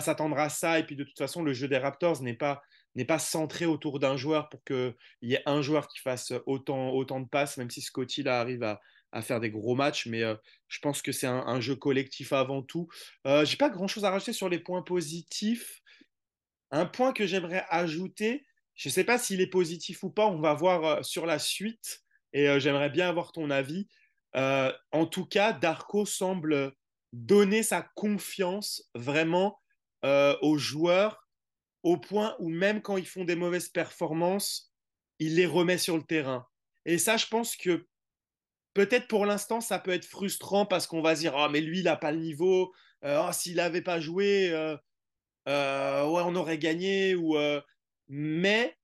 [0.01, 0.79] s'attendre à ça.
[0.79, 2.63] Et puis de toute façon, le jeu des Raptors n'est pas,
[3.19, 7.29] centré autour d'un joueur pour qu'il y ait un joueur qui fasse autant, autant de
[7.29, 8.81] passes, même si Scotty là, arrive à,
[9.13, 10.07] à faire des gros matchs.
[10.07, 10.35] Mais euh,
[10.69, 12.89] je pense que c'est un, jeu collectif avant tout.
[13.27, 15.81] Euh, J'ai pas grand-chose à rajouter sur les points positifs.
[16.71, 20.41] Un point que j'aimerais ajouter, je ne sais pas s'il est positif ou pas, on
[20.41, 22.01] va voir euh, sur la suite.
[22.33, 23.87] Et euh, j'aimerais bien avoir ton avis.
[24.35, 26.73] en tout cas, Darko semble
[27.13, 29.61] donner sa confiance vraiment
[30.41, 31.23] aux joueurs
[31.83, 34.73] au point où même quand ils font des mauvaises performances,
[35.19, 36.47] il les remet sur le terrain.
[36.85, 37.87] Et ça, je pense que
[38.75, 41.81] peut-être pour l'instant, ça peut être frustrant parce qu'on va se dire, ah, mais lui,
[41.81, 42.73] il n'a pas le niveau.
[43.05, 44.77] Euh, oh, s'il n'avait pas joué, euh,
[45.49, 47.15] euh, ouais, on aurait gagné.
[47.15, 47.37] Ou,
[48.09, 48.77] mais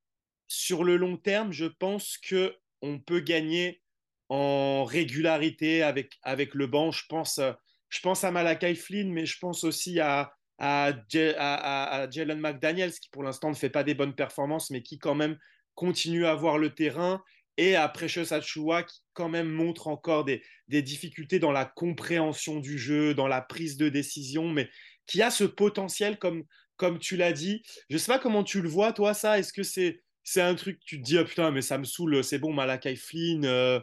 [0.47, 3.83] sur le long terme, je pense que on peut gagner
[4.29, 6.91] en régularité avec, avec le banc.
[6.91, 7.41] Je pense,
[7.89, 13.23] je pense à Malakai Flynn, mais je pense aussi à, à, Jalen McDaniels, qui pour
[13.23, 15.39] l'instant ne fait pas des bonnes performances, mais qui quand même
[15.75, 17.23] continue à avoir le terrain,
[17.59, 22.61] et à Precious Achua, qui quand même montre encore des, des, difficultés dans la compréhension
[22.61, 24.71] du jeu, dans la prise de décision, mais
[25.07, 26.45] qui a ce potentiel, comme,
[26.77, 27.63] comme tu l'as dit.
[27.91, 29.39] Je ne sais pas comment tu le vois, toi, ça.
[29.39, 32.23] Est-ce que c'est c'est un truc, tu te dis, oh, putain, mais ça me saoule,
[32.23, 33.81] c'est bon, Malakai Flynn, euh,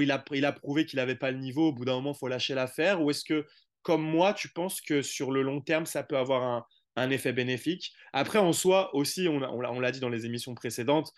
[0.00, 2.18] il, a, il a prouvé qu'il n'avait pas le niveau, au bout d'un moment, il
[2.18, 3.46] faut lâcher l'affaire Ou est-ce que
[3.82, 7.92] comme moi, tu penses que sur le long terme, ça peut avoir un, effet bénéfique?
[8.14, 11.12] Après, en soi, aussi, on, on, l'a dit dans les émissions précédentes,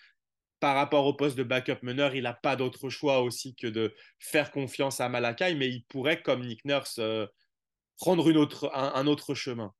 [0.60, 3.94] par rapport au poste de backup meneur, il n'a pas d'autre choix aussi que de
[4.18, 7.26] faire confiance à Malakai, mais il pourrait, comme Nick Nurse, euh,
[7.98, 9.72] prendre une autre, un, autre chemin.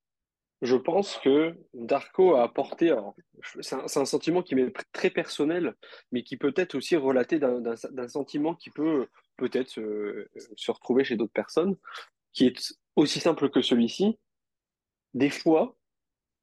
[0.63, 2.95] Je pense que Darko a apporté,
[3.61, 5.75] c'est un, sentiment qui m'est très personnel,
[6.13, 11.33] mais qui peut être aussi relaté d'un sentiment qui peut peut-être se retrouver chez d'autres
[11.33, 11.77] personnes
[12.37, 14.19] qui est aussi simple que celui-ci.
[15.15, 15.75] Des fois,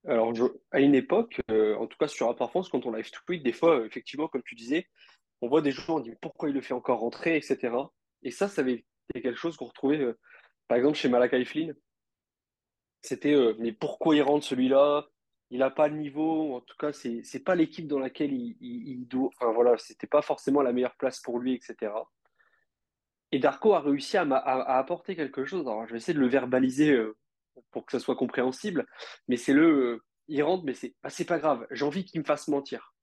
[0.06, 0.34] alors
[0.72, 3.54] à une époque, euh, en tout cas sur Rapport France, quand on live tweet, des
[3.54, 4.88] fois, effectivement, comme tu disais,
[5.42, 7.74] on voit des gens, on dit pourquoi il le fait encore rentrer, etc.
[8.24, 10.20] Et ça, ça avait été quelque chose qu'on retrouvait, euh,
[10.68, 11.76] par exemple, chez Malakai Flynn.
[13.02, 15.08] c'était mais pourquoi il rentre celui-là?
[15.50, 16.56] Il n'a pas le niveau.
[16.56, 19.30] En tout cas, c'est n'est pas l'équipe dans laquelle il, doit.
[19.38, 21.94] Enfin voilà, c'était pas forcément la meilleure place pour lui, etc.
[23.32, 25.62] Et Darko a réussi à, à, apporter quelque chose.
[25.62, 26.98] Alors, je vais essayer de le verbaliser
[27.72, 28.86] pour que ça soit compréhensible.
[29.28, 31.68] Mais c'est le, il rentre, mais c'est, bah, pas grave.
[31.72, 32.94] J'ai envie qu'il me fasse mentir.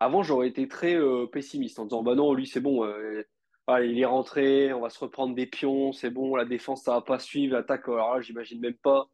[0.00, 0.96] Avant, j'aurais été très
[1.32, 2.86] pessimiste en disant, bah non, lui, c'est bon.
[2.86, 7.00] il est rentré, on va se reprendre des pions, c'est bon, la défense, ça va
[7.00, 9.08] pas suivre, l'attaque, alors là, j'imagine même pas.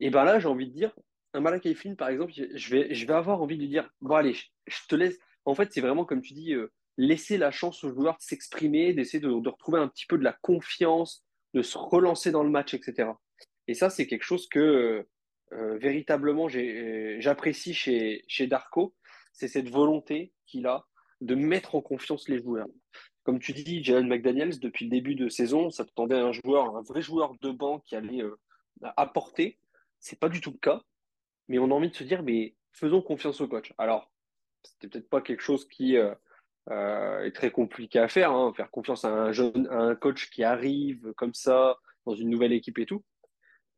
[0.00, 0.92] Et ben là, j'ai envie de dire,
[1.32, 4.34] un Malak Flynn, par exemple, je vais, je vais avoir envie de dire, bon allez,
[4.34, 5.18] je, te laisse.
[5.44, 6.54] En fait, c'est vraiment comme tu dis,
[6.96, 10.24] laisser la chance aux joueurs de s'exprimer, d'essayer de, de, retrouver un petit peu de
[10.24, 13.10] la confiance, de se relancer dans le match, etc.
[13.70, 15.06] Et ça, c'est quelque chose que
[15.52, 18.96] euh, véritablement j'apprécie chez, Darko,
[19.32, 20.86] c'est cette volonté qu'il a
[21.20, 22.66] de mettre en confiance les joueurs.
[23.22, 26.82] Comme tu dis, Jalen McDaniels, depuis le début de saison, ça à un joueur, un
[26.82, 28.36] vrai joueur de banc qui allait euh,
[28.96, 29.60] apporter.
[30.00, 30.82] C'est pas du tout le cas,
[31.46, 33.72] mais on a envie de se dire, mais faisons confiance au coach.
[33.78, 34.10] Alors,
[34.64, 36.12] c'était peut-être pas quelque chose qui euh,
[37.22, 40.42] est très compliqué à faire, hein, faire confiance à un jeune, à un coach qui
[40.42, 43.04] arrive comme ça dans une nouvelle équipe et tout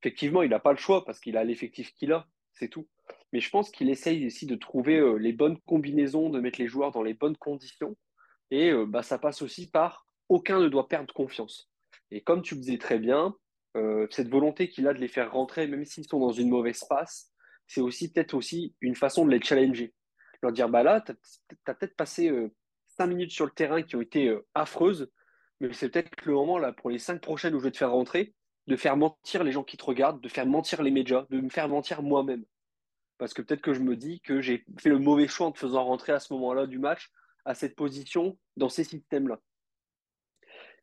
[0.02, 2.88] effectivement, il n'a pas le choix parce qu'il a l'effectif qu'il a, c'est tout.
[3.32, 6.66] Mais je pense qu'il essaye aussi de trouver euh, les bonnes combinaisons, de mettre les
[6.66, 7.96] joueurs dans les bonnes conditions.
[8.50, 11.70] Et euh, bah, ça passe aussi par aucun ne doit perdre confiance.
[12.10, 13.34] Et comme tu le disais très bien,
[13.76, 16.84] euh, cette volonté qu'il a de les faire rentrer, même s'ils sont dans une mauvaise
[16.88, 17.30] passe,
[17.68, 19.94] c'est aussi peut-être aussi une façon de les challenger.
[20.42, 22.30] Leur dire, bah là, tu as, peut-être passé
[22.88, 25.10] cinq minutes sur le terrain qui ont été affreuses,
[25.60, 27.92] mais c'est peut-être le moment là pour les cinq prochaines où je vais te faire
[27.92, 28.34] rentrer,
[28.66, 31.48] de faire mentir les gens qui te regardent, de faire mentir les médias, de me
[31.48, 32.44] faire mentir moi-même.
[33.18, 35.58] Parce que peut-être que je me dis que j'ai fait le mauvais choix en te
[35.58, 37.10] faisant rentrer à ce moment-là du match,
[37.44, 39.40] à cette position, dans ces systèmes-là.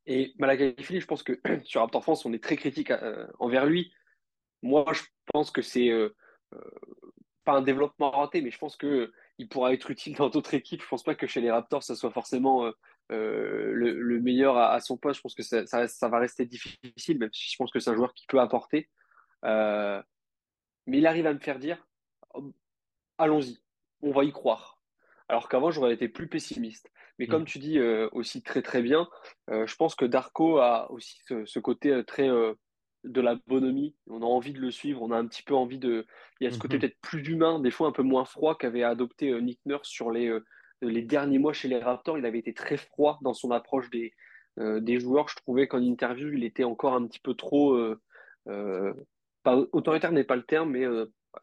[0.05, 3.93] Et Malakai je pense que sur Raptor France, on est très critique euh, envers lui.
[4.61, 6.15] Moi, je pense que c'est euh,
[6.53, 6.59] euh,
[7.45, 10.81] pas un développement raté, mais je pense qu'il pourra être utile dans d'autres équipes.
[10.81, 12.71] Je pense pas que chez les Raptors, ça soit forcément
[13.11, 15.17] euh, le, meilleur à, son poste.
[15.17, 17.95] Je pense que ça, ça, va rester difficile, même si je pense que c'est un
[17.95, 18.89] joueur qui peut apporter.
[19.45, 20.01] Euh,
[20.85, 21.87] mais il arrive à me faire dire
[22.33, 22.53] oh,
[23.17, 23.59] allons-y,
[24.01, 24.81] on va y croire.
[25.27, 26.91] Alors qu'avant, j'aurais été plus pessimiste.
[27.17, 27.47] Mais comme mm.
[27.47, 29.07] tu dis euh, aussi très très bien,
[29.47, 33.95] je pense que Darko a aussi ce, côté très de la bonhomie.
[34.07, 36.05] On a envie de le suivre, on a un petit peu envie de.
[36.39, 36.81] Il y a ce côté mm-hmm.
[36.81, 40.31] peut-être plus humain, des fois un peu moins froid qu'avait adopté Nick Nurse sur les
[40.81, 44.13] les derniers mois chez les Raptors, il avait été très froid dans son approche des,
[44.59, 45.29] euh, joueurs.
[45.29, 47.73] Je trouvais qu'en interview, il était encore un petit peu trop.
[47.73, 47.99] Euh,
[48.47, 48.93] euh,
[49.45, 50.85] autoritaire n'est pas le terme, mais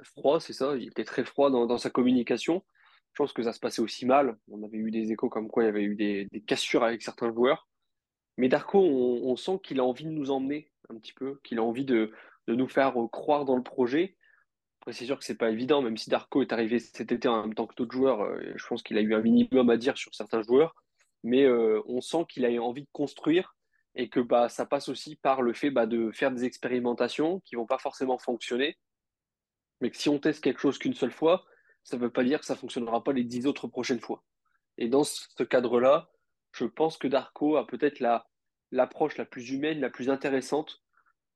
[0.03, 0.77] froid, c'est ça.
[0.77, 2.65] Il était très froid dans, sa communication.
[3.13, 4.37] Je pense que ça se passait aussi mal.
[4.51, 7.33] On avait eu des échos comme quoi il y avait eu des, cassures avec certains
[7.33, 7.69] joueurs.
[8.39, 11.63] Mais Darko, on, sent qu'il a envie de nous emmener un petit peu, qu'il a
[11.63, 12.13] envie de
[12.49, 14.17] nous faire croire dans le projet
[14.93, 17.55] c'est sûr que c'est pas évident, même si Darko est arrivé cet été en même
[17.55, 20.15] temps que d'autres joueurs, euh, je pense qu'il a eu un minimum à dire sur
[20.15, 20.75] certains joueurs,
[21.25, 23.57] mais euh, on sent qu'il a envie de construire
[23.97, 27.57] et que bah, ça passe aussi par le fait bah, de faire des expérimentations qui
[27.57, 28.79] vont pas forcément fonctionner,
[29.81, 31.45] mais que si on teste quelque chose qu'une seule fois,
[31.83, 34.23] ça ne veut pas dire que ça fonctionnera pas les dix autres prochaines fois.
[34.79, 36.11] Et dans ce cadre-là,
[36.53, 38.03] je pense que Darko a peut-être
[38.71, 40.83] l'approche la plus humaine, la plus intéressante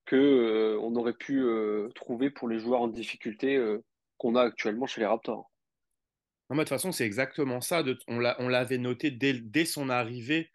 [0.07, 3.83] que euh, on aurait pu euh, trouver pour les joueurs en difficulté euh,
[4.19, 5.51] qu'on a actuellement chez les Raptors.
[6.51, 7.85] de toute façon, c'est exactement ça.
[8.09, 10.51] on l'avait noté dès, son arrivée,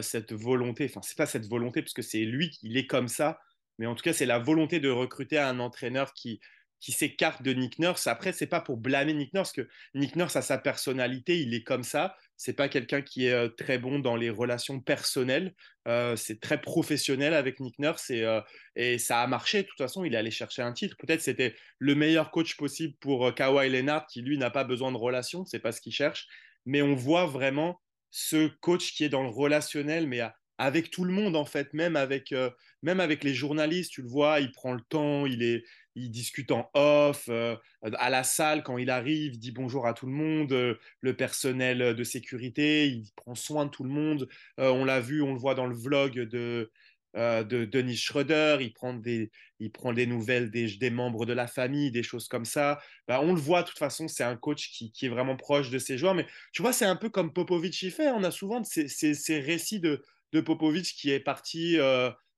[0.00, 0.86] cette volonté.
[0.88, 3.40] Enfin, c'est pas cette volonté, parce que c'est lui, il est comme ça.
[3.78, 6.40] Mais en tout cas, c'est la volonté de recruter un entraîneur qui,
[6.80, 8.06] s'écarte de Nick Nurse.
[8.06, 11.64] Après, c'est pas pour blâmer Nick Nurse, que Nick Nurse a sa personnalité, il est
[11.64, 12.16] comme ça.
[12.44, 15.54] C'est pas quelqu'un qui est euh, très bon dans les relations personnelles.
[15.86, 18.40] Euh, c'est très professionnel avec Nick Nurse et, euh,
[18.74, 19.62] et, ça a marché.
[19.62, 20.96] De toute façon, il est allé chercher un titre.
[20.96, 24.96] Peut-être c'était le meilleur coach possible pour Kawhi Leonard, qui lui n'a pas besoin de
[24.96, 25.44] relations.
[25.44, 26.26] C'est pas ce qu'il cherche.
[26.66, 30.20] Mais on voit vraiment ce coach qui est dans le relationnel, mais
[30.58, 32.34] avec tout le monde en fait, même avec,
[32.82, 35.62] même avec les journalistes, tu le vois, il prend le temps, il est,
[35.94, 39.94] il discute en off, euh, à la salle quand il arrive, il dit bonjour à
[39.94, 44.28] tout le monde, euh, le personnel de sécurité, il prend soin de tout le monde.
[44.58, 46.70] Euh, on l'a vu, on le voit dans le vlog de,
[47.14, 51.90] de Denis Schroeder, il prend des, il prend des nouvelles des, membres de la famille,
[51.90, 52.80] des choses comme ça.
[53.06, 55.78] Bah, on le voit, de toute façon, c'est un coach qui, est vraiment proche de
[55.78, 56.14] ses joueurs.
[56.14, 58.08] Mais tu vois, c'est un peu comme Popovic y fait.
[58.08, 60.02] On a souvent ces récits de,
[60.32, 61.76] de Popovic qui est parti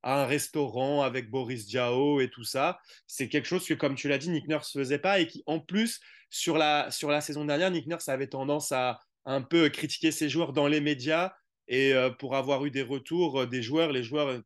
[0.05, 2.79] un restaurant avec Boris Diaw et tout ça.
[3.07, 5.61] C'est quelque chose que, comme tu l'as dit, Nick Nurse faisait pas et qui, en
[5.61, 10.13] plus, sur la, sur la saison dernière, Nick Nurse avait tendance à un peu critiquer
[10.13, 11.33] ses joueurs dans les médias
[11.69, 14.43] et euh, pour avoir eu des retours euh, des joueurs, les joueurs,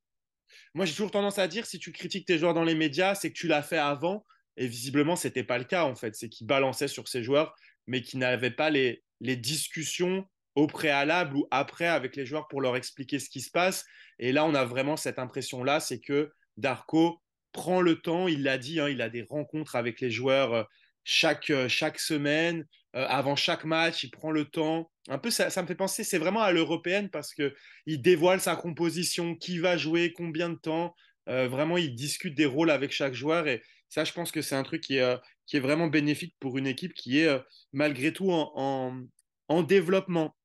[0.74, 3.30] moi, j'ai toujours tendance à dire si tu critiques tes joueurs dans les médias, c'est
[3.30, 4.24] que tu l'as fait avant.
[4.56, 6.14] Et visiblement, ce n'était pas le cas, en fait.
[6.14, 7.54] C'est qu'il balançait sur ses joueurs,
[7.86, 10.26] mais qu'il n'avait pas les, les discussions
[10.58, 13.84] au préalable ou après avec les joueurs pour leur expliquer ce qui se passe.
[14.18, 18.58] Et là, on a vraiment cette impression-là, c'est que Darko prend le temps, il l'a
[18.58, 20.64] dit, hein, il a des rencontres avec les joueurs euh,
[21.04, 22.66] chaque, euh, chaque semaine,
[22.96, 24.90] euh, avant chaque match, il prend le temps.
[25.08, 29.36] Un peu, ça, me fait penser, c'est vraiment à l'européenne parce qu'il dévoile sa composition,
[29.36, 30.92] qui va jouer, combien de temps.
[31.26, 34.64] vraiment, il discute des rôles avec chaque joueur et ça, je pense que c'est un
[34.64, 35.16] truc qui est,
[35.46, 37.40] qui est vraiment bénéfique pour une équipe qui est
[37.72, 39.06] malgré tout en,
[39.48, 40.37] en développement.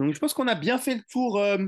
[0.00, 1.58] Donc, je pense qu'on a bien fait le tour euh,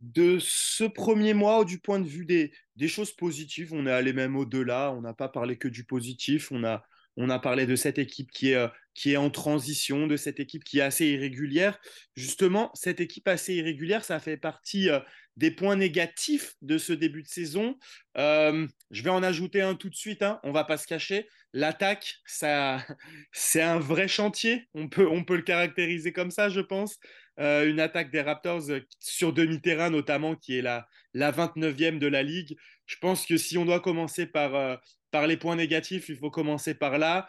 [0.00, 2.50] de ce premier mois du point de vue des,
[2.88, 3.72] choses positives.
[3.72, 4.92] On est allé même au-delà.
[4.92, 6.50] On n'a pas parlé que du positif.
[6.50, 10.40] On a, parlé de cette équipe qui est, euh, qui est en transition, de cette
[10.40, 11.78] équipe qui est assez irrégulière.
[12.16, 14.98] Justement, cette équipe assez irrégulière, ça fait partie euh,
[15.36, 17.78] des points négatifs de ce début de saison.
[18.16, 20.40] je vais en ajouter un tout de suite, hein.
[20.42, 21.28] on va pas se cacher.
[21.52, 22.84] L'attaque, ça,
[23.32, 24.68] c'est un vrai chantier.
[24.74, 26.98] On peut, on peut le caractériser comme ça, je pense.
[27.40, 32.06] Euh, une attaque des Raptors euh, sur demi-terrain notamment, qui est la, la 29e de
[32.06, 32.56] la ligue.
[32.86, 34.76] Je pense que si on doit commencer par, euh,
[35.10, 37.28] par les points négatifs, il faut commencer par là.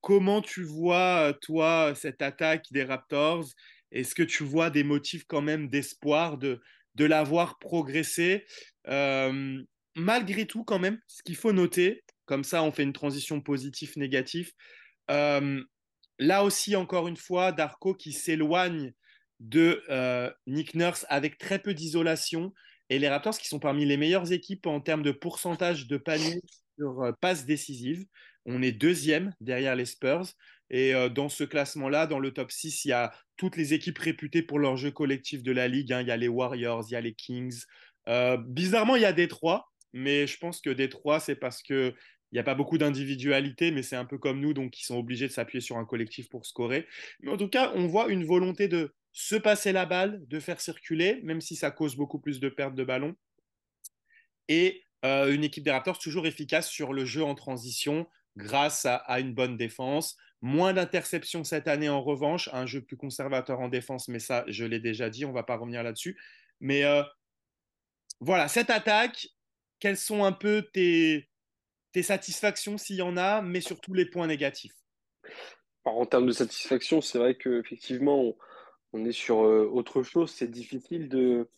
[0.00, 3.46] comment tu vois, toi, cette attaque des Raptors?
[3.92, 6.60] Est-ce que tu vois des motifs quand même d'espoir de,
[6.96, 8.44] de l'avoir progressé?
[9.96, 14.52] Malgré tout, quand même, ce qu'il faut noter, comme ça on fait une transition positif-négatif,
[16.18, 18.92] là aussi, encore une fois, Darko qui s'éloigne
[19.40, 22.52] de euh, Nick Nurse avec très peu d'isolation.
[22.90, 26.40] Et les Raptors qui sont parmi les meilleures équipes en termes de pourcentage de panier
[26.78, 28.04] sur euh, passes décisives.
[28.46, 30.26] On est deuxième derrière les Spurs.
[30.70, 33.98] Et euh, dans ce classement-là, dans le top 6, il y a toutes les équipes
[33.98, 35.92] réputées pour leur jeu collectif de la ligue.
[35.92, 36.02] Hein.
[36.02, 37.62] Il y a les Warriors, il y a les Kings.
[38.46, 41.94] bizarrement, il y a Détroit, mais je pense que Détroit, c'est parce que
[42.34, 45.28] n'y a pas beaucoup d'individualité, mais c'est un peu comme nous, donc ils sont obligés
[45.28, 46.86] de s'appuyer sur un collectif pour scorer.
[47.20, 50.60] Mais en tout cas, on voit une volonté de, se passer la balle, de faire
[50.60, 53.14] circuler, même si ça cause beaucoup plus de pertes de ballon.
[54.48, 59.20] Et euh, une équipe des Raptors toujours efficace sur le jeu en transition grâce à,
[59.20, 60.16] une bonne défense.
[60.42, 64.64] Moins d'interceptions cette année en revanche, un jeu plus conservateur en défense, mais ça, je
[64.64, 66.20] l'ai déjà dit, on ne va pas revenir là-dessus.
[66.58, 67.04] Mais euh,
[68.18, 69.28] voilà, cette attaque,
[69.78, 71.28] quelles sont un peu tes,
[71.94, 74.74] tes satisfactions s'il y en a, mais surtout les points négatifs
[75.86, 78.36] En termes de satisfaction, c'est vrai qu'effectivement, on
[78.94, 80.30] on est sur euh, autre chose.
[80.30, 81.50] C'est difficile de,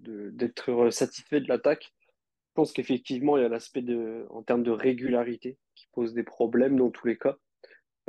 [0.00, 1.94] d'être satisfait de l'attaque.
[2.00, 3.84] Je pense qu'effectivement, il y a l'aspect
[4.30, 7.36] en termes de régularité qui pose des problèmes dans tous les cas.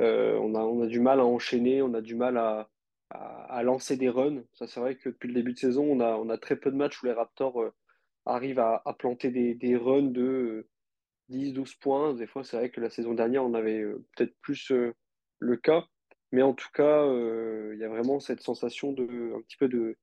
[0.00, 2.70] Euh, on, a, on a du mal à enchaîner, on a du mal à,
[3.10, 4.42] à, lancer des runs.
[4.54, 6.70] Ça, c'est vrai que depuis le début de saison, on a, on a très peu
[6.70, 7.74] de matchs où les Raptors euh,
[8.24, 10.66] arrivent à, planter des runs de
[11.30, 12.14] 10-12 points.
[12.14, 13.84] Des fois, c'est vrai que la saison dernière, on avait
[14.16, 14.72] peut-être plus
[15.40, 15.86] le cas.
[16.32, 19.68] Mais en tout cas, euh, il y a vraiment cette sensation de un petit peu
[19.68, 19.96] de,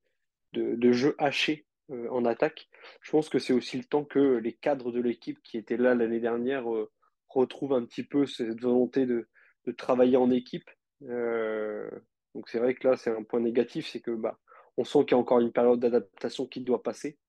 [0.54, 2.68] de, jeu haché euh, en attaque.
[3.02, 5.94] Je pense que c'est aussi le temps que les cadres de l'équipe qui étaient là
[5.94, 6.92] l'année dernière euh,
[7.30, 9.28] retrouvent un petit peu cette volonté de,
[9.66, 10.70] de travailler en équipe.
[11.02, 14.40] donc c'est vrai que là, c'est un point négatif, c'est que bah,
[14.78, 17.20] on sent qu'il y a encore une période d'adaptation qui doit passer.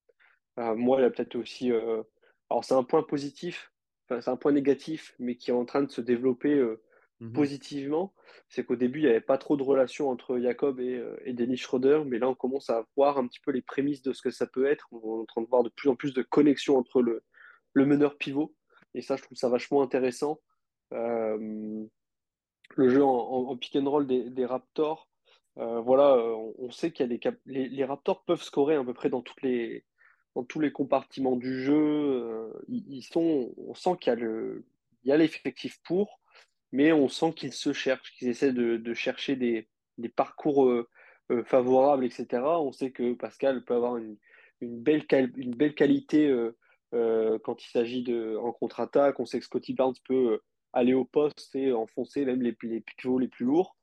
[0.57, 1.71] moi, il y a peut-être aussi...
[1.71, 3.73] alors c'est un point positif,
[4.09, 6.63] enfin, c'est un point négatif, mais qui est en train de se développer
[7.21, 7.33] Mhm.
[7.33, 8.13] positivement,
[8.49, 11.33] c'est qu'au début, il n'y avait pas trop de relation entre Jacob et, euh, et
[11.33, 14.21] Dennis Schroeder, mais là, on commence à voir un petit peu les prémices de ce
[14.21, 14.87] que ça peut être.
[14.93, 17.23] On est en train de voir de plus en plus de connexions entre le,
[17.73, 18.55] le meneur pivot,
[18.95, 20.41] et ça, je trouve ça vachement intéressant.
[20.93, 21.87] Euh,
[22.75, 25.09] le jeu en, pick and roll des, Raptors,
[25.59, 26.17] euh, voilà,
[26.59, 29.23] on, sait qu'il y a des les, les, Raptors peuvent scorer à peu près dans
[29.23, 29.87] toutes les
[30.37, 32.53] dans tous les compartiments du jeu.
[32.69, 34.63] ils, sont, on sent qu'il
[35.05, 36.21] y a l'effectif pour
[36.73, 39.69] mais on sent qu'ils se cherchent, qu'ils essaient de, chercher des,
[40.15, 40.89] parcours euh,
[41.31, 42.43] euh, favorables, etc.
[42.43, 44.17] On sait que Pascal peut avoir une,
[44.61, 48.05] belle, qualité euh, quand il s'agit
[48.39, 49.21] en contre-attaque.
[49.21, 50.41] On sait que Scotty Barnes peut
[50.73, 53.77] aller au poste et enfoncer même les, pivots les plus lourds.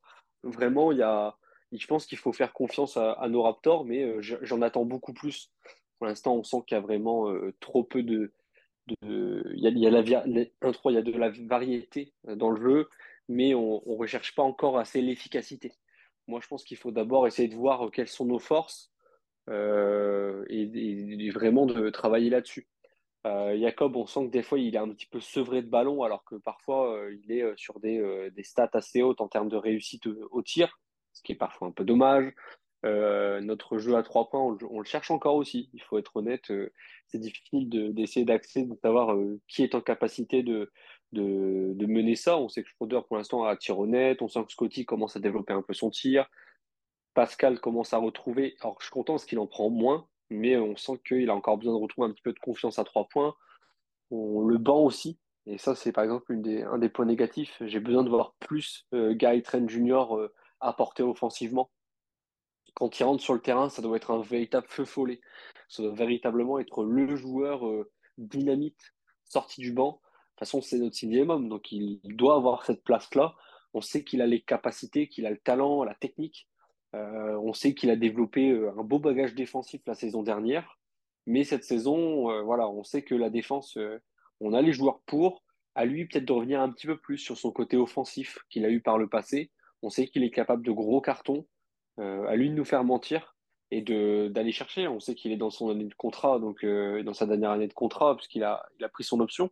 [0.43, 1.35] Vraiment, il y a,
[1.71, 5.51] je pense qu'il faut faire confiance à, nos Raptors, mais j'en attends beaucoup plus.
[6.03, 8.33] Pour l'instant, on sent qu'il y a vraiment trop peu de,
[9.01, 12.89] il y a, la, de la variété euh, dans le jeu,
[13.29, 15.71] mais on ne recherche pas encore assez l'efficacité.
[16.27, 18.91] Moi, je pense qu'il faut d'abord essayer de voir quelles sont nos forces
[19.49, 22.67] euh, et, vraiment de travailler là-dessus.
[23.25, 26.03] Euh, Jacob, on sent que des fois, il est un petit peu sevré de ballon,
[26.03, 30.41] alors que parfois, il est sur des, stats assez hautes en termes de réussite au
[30.41, 30.79] tir,
[31.13, 32.33] ce qui est parfois un peu dommage.
[32.83, 35.69] Notre jeu à trois points, on, le cherche encore aussi.
[35.73, 36.51] Il faut être honnête,
[37.07, 39.17] c'est difficile d'essayer d'accéder, de savoir
[39.47, 40.71] qui est en capacité de,
[41.13, 42.37] mener ça.
[42.37, 44.21] On sait que Schroeder, pour l'instant, a tir honnête.
[44.21, 46.27] On sent que Scotty commence à développer un peu son tir.
[47.13, 48.55] Pascal commence à retrouver.
[48.61, 51.57] Alors, je suis content parce qu'il en prend moins, mais on sent qu'il a encore
[51.57, 53.35] besoin de retrouver un petit peu de confiance à trois points.
[54.11, 55.19] On le banc aussi.
[55.45, 57.61] Et ça, c'est par exemple un des points négatifs.
[57.61, 60.15] J'ai besoin de voir plus euh, Guy Trent Jr.
[60.15, 61.69] Euh, apporter offensivement.
[62.73, 65.21] Quand il rentre sur le terrain, ça doit être un véritable feu follet.
[65.69, 68.93] Ça doit véritablement être le joueur euh, dynamite
[69.23, 69.99] sorti du banc
[70.35, 73.35] toute façon, c'est notre minimum, donc il doit avoir cette place-là.
[73.73, 76.47] On sait qu'il a les capacités, qu'il a le talent, la technique.
[76.95, 80.79] Euh, on sait qu'il a développé euh, un beau bagage défensif la saison dernière.
[81.25, 83.77] Mais cette saison, voilà, on sait que la défense,
[84.41, 85.43] on a les joueurs pour.
[85.73, 88.69] À lui, peut-être de revenir un petit peu plus sur son côté offensif qu'il a
[88.69, 89.49] eu par le passé.
[89.83, 91.45] On sait qu'il est capable de gros cartons.
[91.97, 93.35] À lui de nous faire mentir
[93.71, 94.87] et d'aller chercher.
[94.87, 97.73] On sait qu'il est dans son année de contrat, donc dans sa dernière année de
[97.73, 99.51] contrat, puisqu'il a, il a pris son option.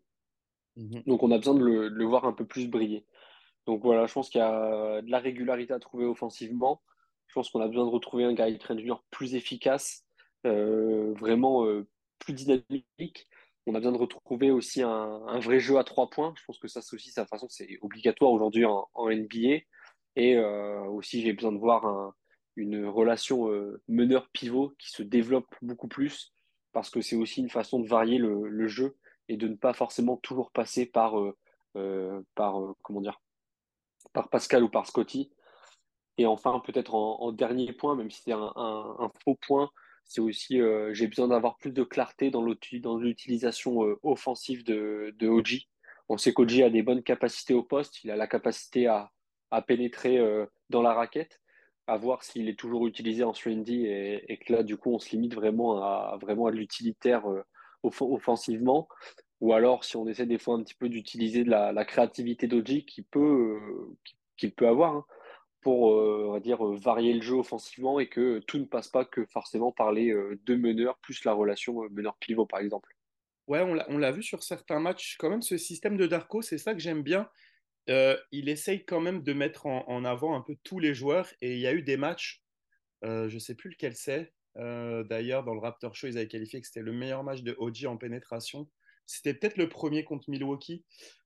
[0.76, 1.04] Mhm.
[1.06, 3.06] Donc on a besoin de le, voir un peu plus briller.
[3.66, 6.82] Donc voilà, je pense qu'il y a de la régularité à trouver offensivement.
[7.28, 8.96] Je pense qu'on a besoin de retrouver un Gary Trent Jr.
[9.10, 10.04] plus efficace,
[10.46, 11.88] euh, vraiment euh,
[12.20, 13.28] plus dynamique.
[13.68, 16.34] On a besoin de retrouver aussi un, vrai jeu à trois points.
[16.38, 19.60] Je pense que ça, c'est aussi sa façon, c'est obligatoire aujourd'hui en, NBA.
[20.16, 22.14] Et euh, aussi, j'ai besoin de voir
[22.56, 23.49] une relation
[23.88, 26.34] meneur-pivot qui se développe beaucoup plus
[26.74, 28.97] parce que c'est aussi une façon de varier le jeu
[29.32, 31.38] et de ne pas forcément toujours passer par, euh,
[31.78, 32.76] euh, par euh,
[34.30, 35.32] Pascal ou par Scotty.
[36.18, 39.72] Et enfin, peut-être en, dernier point, même si c'est un, faux point,
[40.04, 40.60] c'est aussi
[40.91, 45.62] j'ai besoin d'avoir plus de clarté dans l'utilisation offensive de, OG.
[46.10, 50.20] On sait qu'OG a des bonnes capacités au poste, il a la capacité à pénétrer
[50.70, 51.41] dans la raquette,
[51.88, 55.00] à voir s'il est toujours utilisé en 3 et, et, que là, du coup, on
[55.00, 57.24] se limite vraiment à, vraiment à l'utilitaire
[57.84, 58.88] offensivement,
[59.42, 62.86] ou alors si on essaie des fois un petit peu d'utiliser de la, créativité d'Oji
[62.86, 63.98] qui peut, euh,
[64.38, 65.06] qu'il peut avoir hein,
[65.62, 69.04] pour euh, on va dire varier le jeu offensivement et que tout ne passe pas
[69.04, 72.96] que forcément par les euh, deux meneurs plus la relation meneur-pivot par exemple.
[73.48, 75.18] Ouais, on l'a vu sur certains matchs.
[75.20, 77.28] Quand même, ce système de Darko, c'est ça que j'aime bien.
[78.32, 81.28] Il essaye quand même de mettre en, avant un peu tous les joueurs.
[81.42, 82.44] Et il y a eu des matchs,
[83.04, 86.60] je ne sais plus lequel c'est, euh, d'ailleurs, dans le Raptor Show, ils avaient qualifié
[86.62, 88.68] que c'était le meilleur match de OG en pénétration.
[89.06, 90.84] C'était peut-être le premier contre Milwaukee.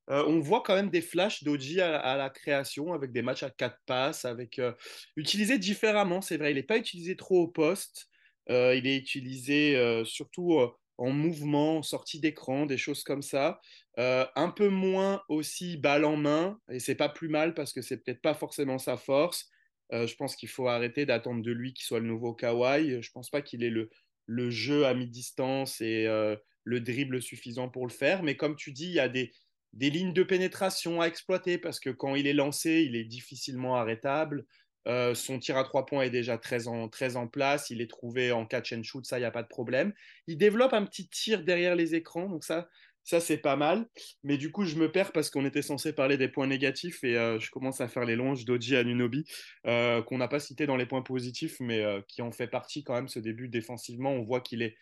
[0.09, 3.49] Euh, on voit quand même des flashs d'OG à, la création, avec des matchs à
[3.49, 4.73] quatre passes, avec euh,
[5.15, 6.51] utilisé différemment, c'est vrai.
[6.51, 8.07] Il n'est pas utilisé trop au poste.
[8.47, 10.59] il est utilisé surtout
[10.97, 13.59] en mouvement, sortie d'écran, des choses comme ça.
[13.97, 17.97] un peu moins aussi balle en main, et c'est pas plus mal parce que c'est
[17.97, 19.49] peut-être pas forcément sa force.
[19.93, 23.01] Euh, je pense qu'il faut arrêter d'attendre de lui qu'il soit le nouveau Kawhi.
[23.01, 23.89] Je pense pas qu'il ait le,
[24.25, 28.23] le jeu à mi-distance et euh, le dribble suffisant pour le faire.
[28.23, 29.31] Mais comme tu dis, il y a des,
[29.73, 33.75] des lignes de pénétration à exploiter parce que quand il est lancé, il est difficilement
[33.75, 34.45] arrêtable.
[34.87, 37.69] Euh, son tir à trois points est déjà très en, très en place.
[37.69, 39.93] Il est trouvé en catch and shoot, ça, il n'y a pas de problème.
[40.27, 42.29] Il développe un petit tir derrière les écrans.
[42.29, 42.67] Donc ça,
[43.05, 43.87] ça, c'est pas mal.
[44.23, 47.15] Mais du coup, je me perds parce qu'on était censé parler des points négatifs et
[47.17, 49.25] euh, je commence à faire les longes d'Oji Anunobi,
[49.67, 52.83] euh, qu'on n'a pas cité dans les points positifs, mais euh, qui en fait partie
[52.83, 53.07] quand même.
[53.07, 54.75] Ce début défensivement, on voit qu'il est,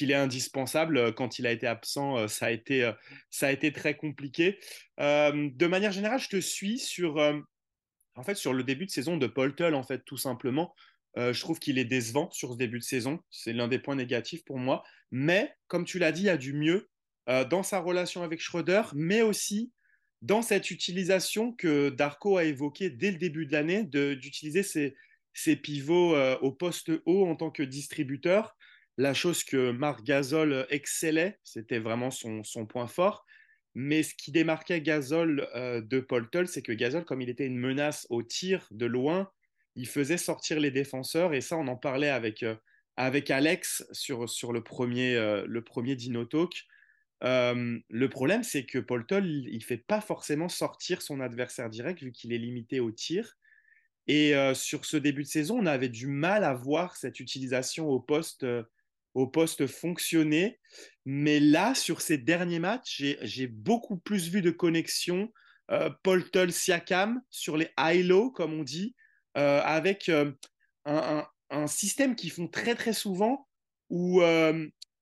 [0.00, 1.14] est indispensable.
[1.14, 2.90] Quand il a été absent, ça, a été,
[3.30, 4.58] ça a été très compliqué.
[4.98, 7.16] de manière générale, je te suis sur,
[8.16, 10.74] en fait, sur le début de saison de Paul Tull, en fait, tout simplement.
[11.16, 13.20] je trouve qu'il est décevant sur ce début de saison.
[13.30, 14.82] C'est l'un des points négatifs pour moi.
[15.10, 16.88] Mais, comme tu l'as dit, il y a du mieux.
[17.28, 19.72] Euh, dans sa relation avec Schroeder, mais aussi
[20.20, 26.14] dans cette utilisation que Darko a évoquée dès le début de l'année, d'utiliser ses, pivots
[26.14, 28.56] euh, au poste haut en tant que distributeur,
[28.98, 33.24] la chose que Marc Gasol excellait, c'était vraiment son, point fort.
[33.74, 37.46] Mais ce qui démarquait Gasol euh, de Paul Tull, c'est que Gasol, comme il était
[37.46, 39.30] une menace au tir de loin,
[39.74, 41.34] il faisait sortir les défenseurs.
[41.34, 42.44] Et ça, on en parlait avec,
[42.96, 45.14] avec Alex sur, sur le premier,
[45.44, 46.66] le premier Dino Talk.
[47.24, 51.70] Euh, le problème, c'est que Paul Toll, il ne fait pas forcément sortir son adversaire
[51.70, 53.36] direct vu qu'il est limité au tir.
[54.06, 57.88] Et euh, sur ce début de saison, on avait du mal à voir cette utilisation
[57.88, 58.62] au poste, euh,
[59.14, 60.60] au poste fonctionner.
[61.04, 65.30] Mais là, sur ces derniers matchs, j'ai beaucoup plus vu de connexion
[66.02, 68.94] Paul Toll Siakam sur les high-low, comme on dit,
[69.34, 70.34] avec un,
[71.50, 73.46] un, système qu'ils font très très souvent
[73.90, 74.22] où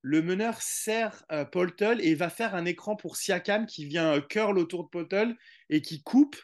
[0.03, 4.21] le meneur sert euh, Poltel et va faire un écran pour Siakam qui vient euh,
[4.21, 5.35] curl autour de Poltel
[5.69, 6.35] et qui coupe.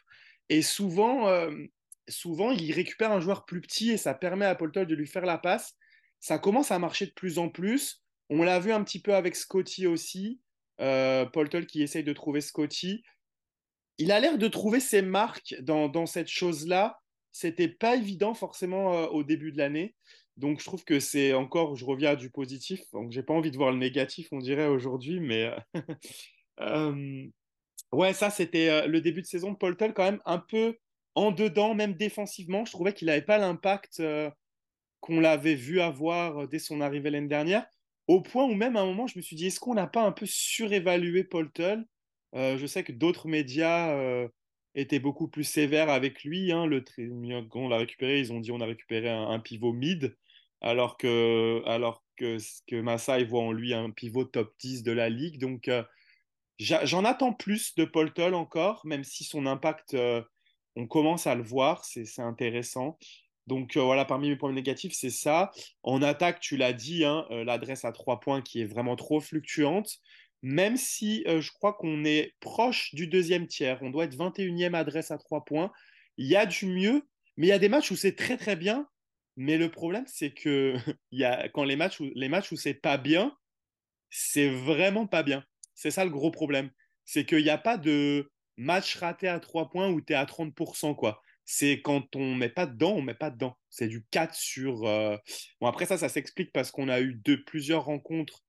[0.48, 1.52] Et souvent, euh,
[2.08, 5.08] souvent, il récupère un joueur plus petit et ça permet à Paul Toll de lui
[5.08, 5.76] faire la passe.
[6.22, 8.02] Ça commence à marcher de plus en plus.
[8.30, 10.40] On l'a vu un petit peu avec Scotty aussi.
[10.80, 13.04] Euh, Paul Toll qui essaye de trouver Scotty.
[13.98, 17.00] Il a l'air de trouver ses marques dans, cette chose-là.
[17.32, 19.96] C'était pas évident forcément euh, au début de l'année.
[20.38, 22.82] Donc je trouve que c'est encore, je reviens à du positif.
[22.94, 25.52] Donc j'ai pas envie de voir le négatif, on dirait aujourd'hui, mais
[26.62, 27.26] euh,
[27.92, 30.78] ouais, ça c'était le début de saison de Paul Toll quand même un peu
[31.16, 32.64] en dedans, même défensivement.
[32.64, 34.02] Je trouvais qu'il n'avait pas l'impact
[35.02, 37.66] qu'on l'avait vu avoir dès son arrivée l'année dernière.
[38.10, 40.04] Au point où même à un moment, je me suis dit, est-ce qu'on n'a pas
[40.04, 41.86] un peu surévalué Paul Tull?
[42.34, 44.28] Euh, Je sais que d'autres médias euh,
[44.74, 46.52] étaient beaucoup plus sévères avec lui.
[46.52, 46.84] Hein, le
[47.52, 50.18] quand on l'a récupéré, ils ont dit on a récupéré un, pivot mid,
[50.60, 52.04] alors que, alors
[53.28, 55.40] voit en lui un pivot top 10 de la ligue.
[55.40, 55.84] Donc euh,
[56.58, 59.96] j'en attends plus de Paul Tull encore, même si son impact,
[60.76, 62.98] on commence à le voir, c'est intéressant.
[63.50, 65.52] Donc euh, voilà, parmi mes points négatifs, c'est ça.
[65.82, 69.20] En attaque, tu l'as dit, hein, euh, l'adresse à trois points qui est vraiment trop
[69.20, 69.98] fluctuante.
[70.44, 74.76] Même si euh, je crois qu'on est proche du deuxième tiers, on doit être 21e
[74.76, 75.72] adresse à trois points.
[76.18, 77.02] Il y a du mieux,
[77.38, 78.88] mais il y a des matchs où c'est très très bien.
[79.36, 80.76] Mais le problème, c'est que
[81.54, 83.36] quand les matchs où, les matchs où c'est pas bien,
[84.12, 85.44] c'est vraiment pas bien.
[85.74, 86.70] C'est ça le gros problème.
[87.04, 90.26] C'est qu'il n'y a pas de match raté à trois points où tu es à
[90.26, 90.96] 30%.
[90.96, 93.58] quoi c'est quand on met pas dedans, on met pas dedans.
[93.72, 94.86] C'est du 4 sur.
[94.86, 95.18] Euh,
[95.60, 98.44] bon, après, ça, ça s'explique parce qu'on a eu de, plusieurs rencontres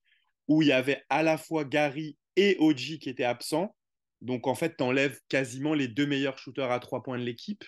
[0.49, 3.75] où il y avait à la fois Gary et Oji qui étaient absents.
[4.21, 7.65] Donc, en fait, tu enlèves quasiment les deux meilleurs shooters à trois points de l'équipe.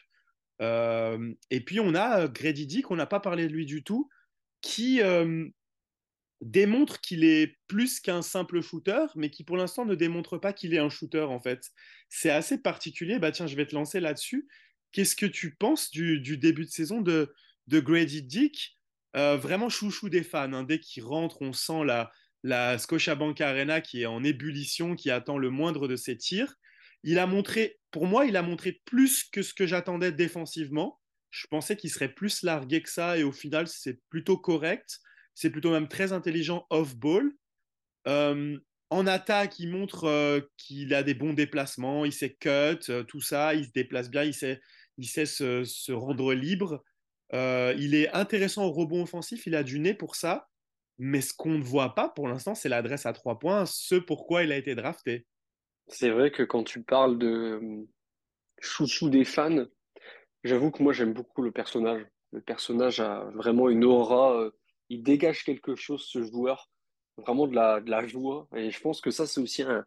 [0.61, 3.83] Euh, et puis, on a euh, Grady Dick, on n'a pas parlé de lui du
[3.83, 4.11] tout,
[4.61, 5.01] qui
[6.43, 10.75] démontre qu'il est plus qu'un simple shooter, mais qui pour l'instant ne démontre pas qu'il
[10.75, 11.71] est un shooter, en fait.
[12.11, 13.19] C'est assez particulier.
[13.19, 14.47] Bah, tiens, je vais te lancer là-dessus.
[14.93, 17.35] Qu'est-ce que tu penses du, début de saison de,
[17.69, 18.79] Grady Dick
[19.17, 20.53] euh, Vraiment chouchou des fans.
[20.53, 20.65] Hein.
[20.65, 22.11] Dès qu'il rentre, on sent la,
[22.43, 26.55] la Scotiabank Arena qui est en ébullition, qui attend le moindre de ses tirs.
[27.05, 31.01] Il a montré, pour moi, il a montré plus que ce que j'attendais défensivement.
[31.31, 35.01] Je pensais qu'il serait plus largué que ça et au final, c'est plutôt correct.
[35.35, 37.33] C'est plutôt même très intelligent off-ball.
[38.07, 38.59] Euh,
[38.91, 43.55] en attaque, il montre euh, qu'il a des bons déplacements, il sait cut, tout ça,
[43.55, 44.61] il se déplace bien, il sait,
[44.99, 46.83] il sait se, rendre libre.
[47.35, 50.49] Euh, il est intéressant au rebond offensif, il a du nez pour ça.
[50.99, 54.45] Mais ce qu'on ne voit pas pour l'instant, c'est l'adresse à trois points, ce pourquoi
[54.45, 55.27] il a été drafté.
[55.89, 57.89] C'est vrai que quand tu parles de euh,
[58.61, 59.65] chouchou des fans,
[60.45, 62.07] j'avoue que moi j'aime beaucoup le personnage.
[62.33, 64.51] Le personnage a vraiment une aura, euh,
[64.91, 66.71] il dégage quelque chose, ce joueur,
[67.19, 68.49] vraiment de la, de la joie.
[68.55, 69.85] Et je pense que ça, c'est aussi un,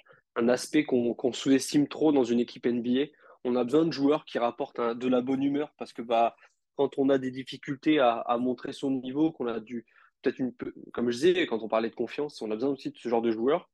[0.49, 3.05] aspect qu'on sous-estime trop dans une équipe NBA
[3.45, 6.35] on a besoin de joueurs qui rapportent de la bonne humeur parce que bah,
[6.75, 9.85] quand on a des difficultés à, montrer son niveau, qu'on a dû
[10.21, 10.53] peut-être une
[10.91, 13.21] comme je disais, quand on parlait de confiance, on a besoin aussi de ce genre
[13.21, 13.69] de joueurs.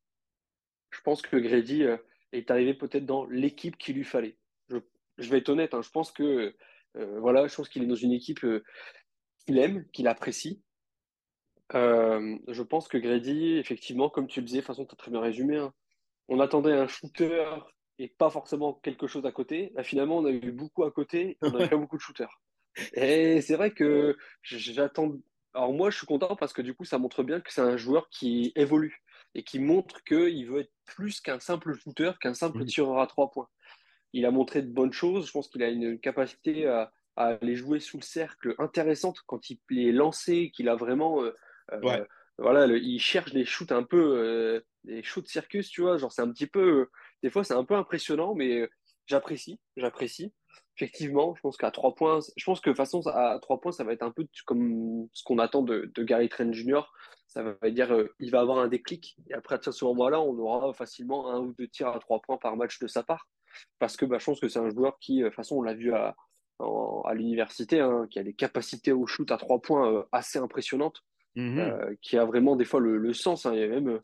[0.92, 1.98] Je pense que Grady euh,
[2.34, 4.38] est arrivé peut-être dans l'équipe qu'il lui fallait.
[4.68, 6.54] Je, vais être honnête, hein, je pense que
[6.98, 8.64] euh, voilà, je pense qu'il est dans une équipe euh,
[9.46, 10.62] qu'il aime, qu'il apprécie.
[11.74, 15.12] je pense que Grady, effectivement, comme tu le disais, de toute façon, tu as très
[15.12, 15.74] bien résumé, hein,
[16.28, 17.46] on attendait un shooter
[18.02, 19.72] et pas forcément quelque chose à côté.
[19.76, 22.42] Là, finalement, on a eu beaucoup à côté, on a pas beaucoup de shooters.
[22.94, 25.14] Et c'est vrai que j'attends.
[25.54, 27.78] Alors moi, je suis content parce que du coup, ça montre bien que c'est un
[27.78, 29.04] joueur qui évolue
[29.36, 33.30] et qui montre qu'il veut être plus qu'un simple shooter, qu'un simple tireur à trois
[33.30, 33.50] points.
[34.14, 35.28] Il a montré de bonnes choses.
[35.28, 39.50] Je pense qu'il a une capacité à, à, les jouer sous le cercle intéressante quand
[39.50, 41.22] il est lancé, qu'il a vraiment.
[41.24, 41.36] Euh,
[41.74, 42.06] euh,
[42.38, 45.98] voilà, il cherche des shoots un peu, euh, des shoots circus, tu vois.
[45.98, 46.88] Genre, c'est un petit peu
[47.24, 48.70] des fois, c'est un peu impressionnant, mais
[49.06, 50.34] j'apprécie, j'apprécie.
[50.78, 53.84] Effectivement, je pense qu'à trois points, je pense que de façon, à trois points, ça
[53.84, 56.82] va être un peu comme ce qu'on attend de, Gary Trent Jr.
[57.28, 60.38] Ça va dire, euh, il va avoir un déclic, et après, à ce moment-là, on
[60.38, 63.28] aura facilement un ou deux tirs à trois points par match de sa part.
[63.80, 65.74] Parce que bah, je pense que c'est un joueur qui, de toute façon, on l'a
[65.74, 66.16] vu à,
[66.60, 71.04] à l'université, hein, qui a des capacités au shoot à trois points euh, assez impressionnantes,
[71.38, 73.46] euh, qui a vraiment des fois le, sens.
[73.46, 73.54] Hein.
[73.54, 74.02] il y a même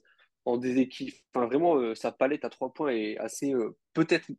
[0.47, 1.13] en des équipes.
[1.33, 4.29] Enfin, vraiment, euh, sa palette à trois points est assez, euh, peut-être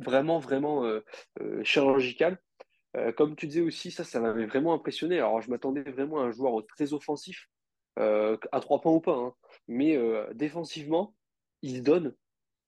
[0.00, 1.00] vraiment, vraiment euh,
[1.62, 2.38] chirurgicale.
[3.16, 5.18] comme tu disais aussi, ça, ça m'avait vraiment impressionné.
[5.18, 7.48] Alors, je m'attendais vraiment à un joueur très offensif,
[7.96, 9.16] à trois points ou pas.
[9.16, 9.34] Hein.
[9.68, 9.98] Mais
[10.34, 11.14] défensivement,
[11.62, 12.14] il donne.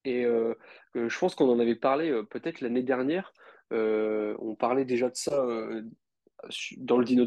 [0.04, 3.32] Et je pense qu'on en avait parlé peut-être l'année dernière.
[3.70, 5.46] on parlait déjà de ça
[6.78, 7.26] dans le Dino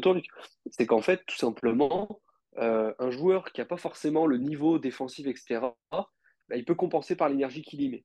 [0.70, 2.20] C'est qu'en fait, tout simplement,
[2.58, 7.16] euh, un joueur qui n'a pas forcément le niveau défensif, etc., bah, il peut compenser
[7.16, 8.04] par l'énergie qu'il y met.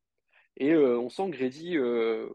[0.57, 2.29] Et euh, on sent que Grady, euh,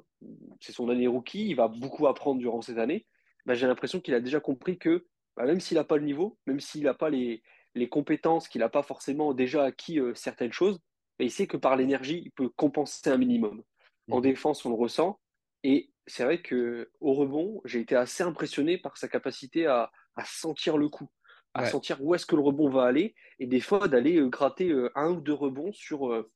[0.60, 3.06] c'est son année rookie, il va beaucoup apprendre durant cette année.
[3.46, 5.06] Bah, j'ai l'impression qu'il a déjà compris que
[5.36, 7.42] bah, même s'il n'a pas le niveau, même s'il n'a pas les,
[7.74, 10.80] les compétences, qu'il n'a pas forcément déjà acquis certaines choses,
[11.18, 13.62] il sait que par l'énergie, il peut compenser un minimum.
[14.10, 14.22] En Mhm.
[14.22, 15.20] défense, on le ressent.
[15.62, 20.24] Et c'est vrai que au rebond, j'ai été assez impressionné par sa capacité à, à
[20.24, 21.08] sentir le coup,
[21.54, 21.68] à Ouais.
[21.70, 24.90] sentir où est-ce que le rebond va aller, et des fois d'aller euh, gratter euh,
[24.94, 26.30] un ou deux rebonds sur, euh,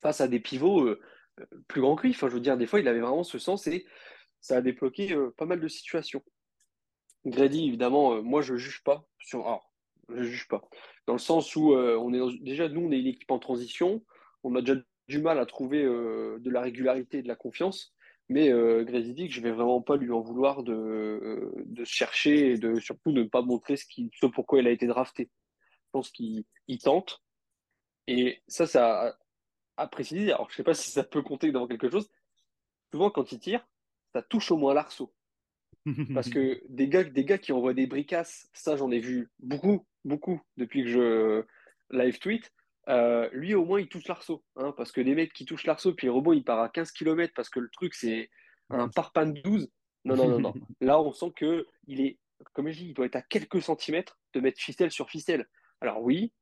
[0.00, 0.94] face à des pivots
[1.68, 2.10] plus grands que lui.
[2.10, 3.86] Enfin, je veux dire, des fois, il avait vraiment ce sens et
[4.40, 6.22] ça a débloqué pas mal de situations.
[7.26, 9.46] Grady, évidemment, moi, je juge pas sur.
[9.46, 9.70] Alors,
[10.08, 10.62] je juge pas.
[11.06, 13.38] Dans le sens où euh, on est dans- déjà, nous, on est une équipe en
[13.38, 14.02] transition.
[14.42, 17.94] On a déjà du mal à trouver euh, de la régularité et de la confiance.
[18.30, 22.52] Mais euh, Grady Dick, je vais vraiment pas lui en vouloir de, euh, de chercher
[22.52, 25.24] et de surtout de ne pas montrer ce, qui, ce pourquoi il a été drafté.
[25.24, 27.24] Je pense qu'il il tente.
[28.06, 29.18] Et ça, ça
[29.76, 30.32] a précisé.
[30.32, 32.08] Alors, je sais pas si ça peut compter dans quelque chose.
[32.92, 33.66] Souvent, quand il tire,
[34.14, 35.12] ça touche au moins l'arceau.
[36.14, 39.84] Parce que des gars, des gars qui envoient des bricasses, ça j'en ai vu beaucoup,
[40.04, 41.44] beaucoup depuis que je
[41.90, 42.52] live tweet.
[42.90, 44.44] Euh, lui au moins il touche l'arceau.
[44.56, 46.92] Hein, parce que des mecs qui touchent l'arceau, puis le rebond il part à 15
[46.92, 48.30] km parce que le truc c'est
[48.68, 49.70] un parpaing de 12.
[50.04, 50.54] Non, non, non, non.
[50.80, 52.18] Là on sent que il est,
[52.52, 55.48] comme je dis, il doit être à quelques centimètres de mettre ficelle sur ficelle.
[55.80, 56.32] Alors oui,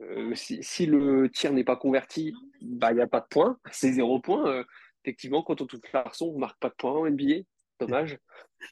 [0.00, 3.58] euh, si, si le tir n'est pas converti, bah il n'y a pas de point,
[3.72, 4.46] c'est zéro point.
[4.46, 4.64] Euh,
[5.04, 7.44] effectivement, quand on touche l'arceau, on ne marque pas de point en NBA.
[7.80, 8.18] Dommage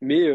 [0.02, 0.30] mais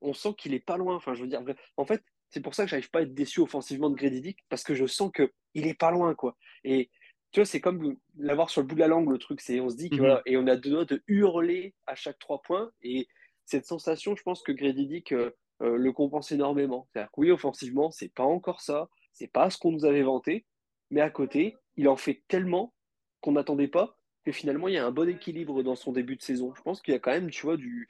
[0.00, 0.96] on sent qu'il est pas loin.
[0.96, 1.42] Enfin, je veux dire,
[1.76, 4.38] en fait, c'est pour ça que j'arrive pas à être déçu offensivement de Grady Dick,
[4.48, 6.36] parce que je sens que il est pas loin, quoi.
[6.64, 6.90] Et
[7.32, 9.40] tu vois, c'est comme l'avoir sur le bout de la langue, le truc.
[9.40, 10.06] C'est, on se dit que Mhm.
[10.06, 12.70] voilà, et on a deux doigts de hurler à chaque trois points.
[12.82, 13.08] Et
[13.44, 15.30] cette sensation, je pense que Grady Dick euh,
[15.62, 16.88] euh, le compense énormément.
[16.92, 20.46] C'est-à-dire que oui, offensivement, c'est pas encore ça, c'est pas ce qu'on nous avait vanté,
[20.90, 22.74] mais à côté, il en fait tellement
[23.20, 26.22] qu'on n'attendait pas que finalement, il y a un bon équilibre dans son début de
[26.22, 26.54] saison.
[26.56, 27.88] Je pense qu'il y a quand même, tu vois, du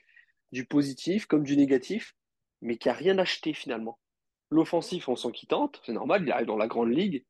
[0.53, 2.16] du positif comme du négatif,
[2.61, 3.99] mais qui a rien acheté finalement.
[4.51, 7.24] L'offensif, on sent qu'il tente, c'est normal, il arrive dans la grande ligue,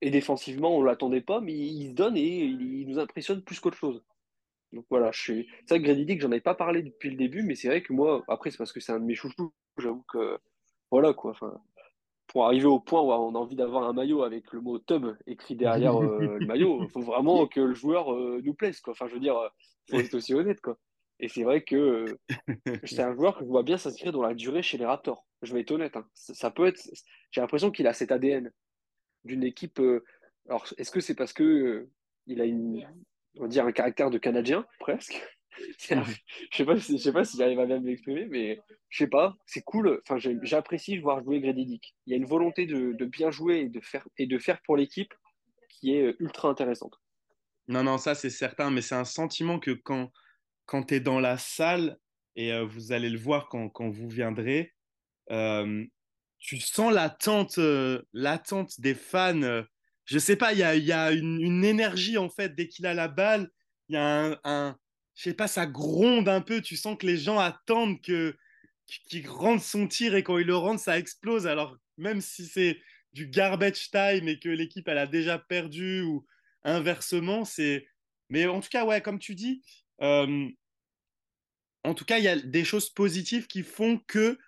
[0.00, 3.60] et défensivement, on ne l'attendait pas, mais il se donne et il, nous impressionne plus
[3.60, 4.02] qu'autre chose.
[4.72, 5.48] Donc voilà, je suis...
[5.66, 7.82] c'est vrai que Grady Dick, j'en avais pas parlé depuis le début, mais c'est vrai
[7.82, 10.38] que moi, après, c'est parce que c'est un de mes chouchous, j'avoue que
[10.90, 11.30] voilà quoi.
[11.30, 11.54] Enfin,
[12.26, 15.06] pour arriver au point où on a envie d'avoir un maillot avec le mot tub
[15.26, 18.92] écrit derrière euh, le maillot, il faut vraiment que le joueur euh, nous plaise quoi.
[18.92, 19.48] Enfin, je veux dire, euh,
[19.90, 20.76] faut être aussi honnête quoi.
[21.20, 22.18] Et c'est vrai que euh,
[22.84, 25.26] c'est un joueur que je vois bien s'inscrire dans la durée chez les Raptors.
[25.42, 25.96] Je vais être honnête.
[25.96, 26.08] hein.
[26.14, 26.80] Ça, ça peut être.
[27.30, 28.52] J'ai l'impression qu'il a cet ADN
[29.24, 29.80] d'une équipe.
[29.80, 30.04] euh,
[30.48, 31.90] Alors, est-ce que c'est parce que euh,
[32.26, 32.86] il a une,
[33.36, 35.22] on va dire un caractère de Canadien presque?
[35.78, 39.08] Je sais pas, si- je sais pas si j'arrive à bien m'exprimer, mais je sais
[39.08, 39.36] pas.
[39.46, 40.00] C'est cool.
[40.08, 41.94] Enfin, j'apprécie voir jouer Grady Dick.
[42.06, 44.60] Il y a une volonté de, de bien jouer et de faire et de faire
[44.62, 45.14] pour l'équipe
[45.68, 47.00] qui est ultra intéressante.
[47.68, 50.10] Non, non, ça c'est certain, mais c'est un sentiment que quand,
[50.66, 51.98] quand tu es dans la salle,
[52.36, 54.74] et vous allez le voir quand, quand vous viendrez,
[56.38, 57.58] tu sens l'attente,
[58.12, 59.64] l'attente des fans.
[60.04, 62.86] je sais pas, il y a, y a une, une énergie en fait dès qu'il
[62.86, 63.50] a la balle.
[63.88, 64.78] Il y a un, un,
[65.14, 66.60] je sais pas, ça gronde un peu.
[66.60, 68.36] Tu sens que les gens attendent que
[68.86, 71.46] qu'il rentre son tir et quand il le rentre, ça explose.
[71.46, 72.78] Alors même si c'est
[73.12, 76.26] du garbage time et que l'équipe elle a déjà perdu ou
[76.64, 77.86] inversement, c'est.
[78.28, 79.62] Mais en tout cas, ouais, comme tu dis.
[80.02, 80.48] Euh,
[81.84, 84.38] en tout cas, il y a des choses positives qui font que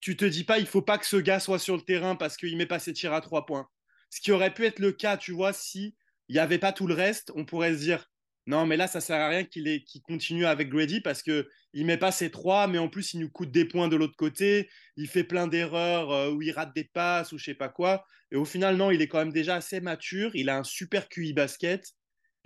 [0.00, 2.36] tu te dis pas, il faut pas que ce gars soit sur le terrain parce
[2.36, 3.68] qu'il met pas ses tirs à trois points.
[4.10, 5.96] Ce qui aurait pu être le cas, tu vois, si
[6.28, 8.08] il n'y avait pas tout le reste, on pourrait se dire,
[8.46, 11.96] non, mais là, ça sert à rien qu'il continue avec Grady parce que il met
[11.98, 14.70] pas ses trois, mais en plus, il nous coûte des points de l'autre côté.
[14.96, 18.06] Il fait plein d'erreurs euh, où il rate des passes ou je sais pas quoi.
[18.30, 20.30] Et au final, non, il est quand même déjà assez mature.
[20.34, 21.95] Il a un super QI basket.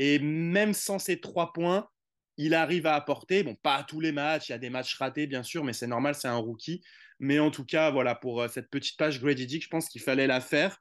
[0.03, 1.87] Et même sans ses trois points,
[2.39, 3.43] il arrive à apporter.
[3.43, 4.49] Bon, pas à tous les matchs.
[4.49, 6.83] Il y a des matchs ratés, bien sûr, mais c'est normal, c'est un rookie.
[7.19, 10.01] Mais en tout cas, voilà, pour euh, cette petite page Grady Dick, je pense qu'il
[10.01, 10.79] fallait la faire.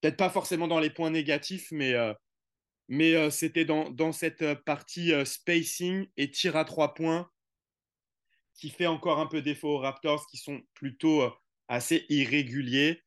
[0.00, 2.14] Peut-être pas forcément dans les points négatifs, mais, euh,
[2.88, 7.30] mais euh, c'était dans, dans cette partie spacing et tir à trois points
[8.54, 11.30] qui fait encore un peu défaut aux Raptors, qui sont plutôt
[11.68, 13.02] assez irréguliers.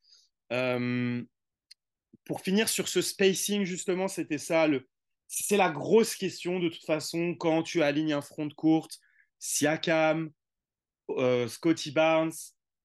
[2.25, 4.67] Pour finir sur ce spacing, justement, c'était ça.
[4.67, 4.87] Le...
[5.33, 8.99] C'est la grosse question de toute façon quand tu alignes un front de courte,
[9.39, 10.29] Siakam,
[11.11, 12.33] euh, Scotty Barnes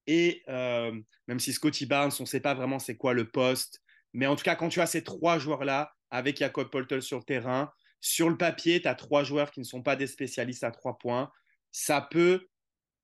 [0.07, 3.83] et euh, même si Scotty Barnes, on ne sait pas vraiment c'est quoi le poste,
[4.13, 7.25] mais en tout cas, quand tu as ces trois joueurs-là avec Jacob Poltel sur le
[7.25, 10.71] terrain, sur le papier, tu as trois joueurs qui ne sont pas des spécialistes à
[10.71, 11.33] trois points.
[11.73, 12.47] Ça peut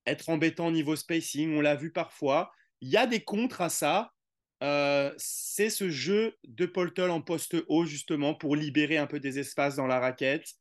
[0.07, 2.53] être embêtant au niveau spacing, on l'a vu parfois.
[2.80, 4.12] Il y a des contres à ça.
[4.63, 9.39] Euh, c'est ce jeu de Poltol en poste haut, justement, pour libérer un peu des
[9.39, 10.55] espaces dans la raquette.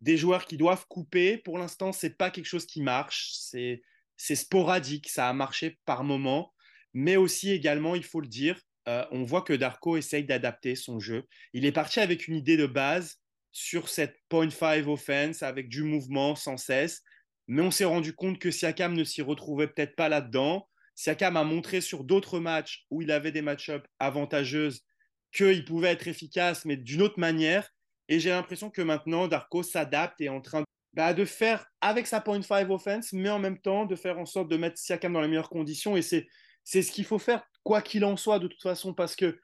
[0.00, 1.38] Des joueurs qui doivent couper.
[1.38, 3.32] Pour l'instant, c'est pas quelque chose qui marche.
[3.34, 5.08] C'est sporadique.
[5.08, 6.54] Ça a marché par moment.
[6.94, 11.00] Mais aussi, également, il faut le dire, euh, on voit que Darko essaye d'adapter son
[11.00, 11.24] jeu.
[11.52, 13.18] Il est parti avec une idée de base
[13.50, 17.02] sur cette point five offense avec du mouvement sans cesse.
[17.48, 20.68] Mais on s'est rendu compte que Siakam ne s'y retrouvait peut-être pas là-dedans.
[20.96, 24.82] Siakam a montré sur d'autres matchs où il avait des match-ups avantageuses
[25.30, 27.70] qu'il pouvait être efficace, mais d'une autre manière.
[28.08, 32.06] Et j'ai l'impression que maintenant, Darko s'adapte et est en train bah, de faire avec
[32.06, 35.12] sa point five offense, mais en même temps de faire en sorte de mettre Siakam
[35.12, 35.96] dans les meilleures conditions.
[35.96, 36.26] Et c'est
[36.64, 39.38] c'est ce qu'il faut faire, quoi qu'il en soit, de toute façon, parce que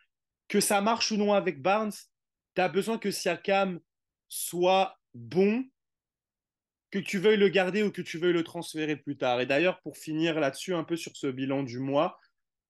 [0.48, 1.92] que ça marche ou non avec Barnes,
[2.54, 3.78] tu as besoin que Siakam
[4.28, 5.64] soit bon,
[6.92, 9.40] que tu veuilles le garder ou que tu veuilles le transférer plus tard.
[9.40, 12.20] Et d'ailleurs, pour finir là-dessus, un peu sur ce bilan du mois,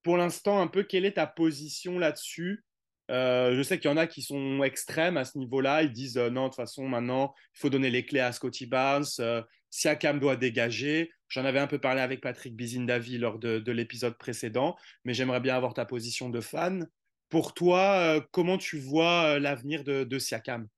[0.02, 2.64] pour l'instant, un peu, quelle est ta position là-dessus?
[3.10, 5.82] Euh, je sais qu'il y en a qui sont extrêmes à ce niveau-là.
[5.82, 8.66] Ils disent euh, non, de toute façon, maintenant, il faut donner les clés à Scotty
[8.66, 9.04] Barnes.
[9.18, 11.10] Euh, Siakam doit dégager.
[11.28, 15.56] J'en avais un peu parlé avec Patrick Bizindavi lors de, l'épisode précédent, mais j'aimerais bien
[15.56, 16.86] avoir ta position de fan.
[17.30, 20.68] Pour toi, comment tu vois l'avenir de, Siakam?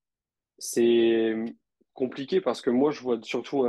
[0.59, 1.35] C'est
[1.95, 3.67] compliqué parce que moi, je vois surtout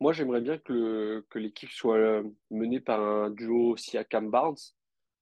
[0.00, 4.74] Moi, j'aimerais bien que l'équipe soit menée par un duo Siakam-Barnes.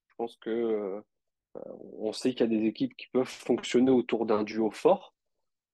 [0.07, 1.01] Je pense que
[1.97, 5.13] on sait qu'il y a des équipes qui peuvent fonctionner autour d'un duo fort.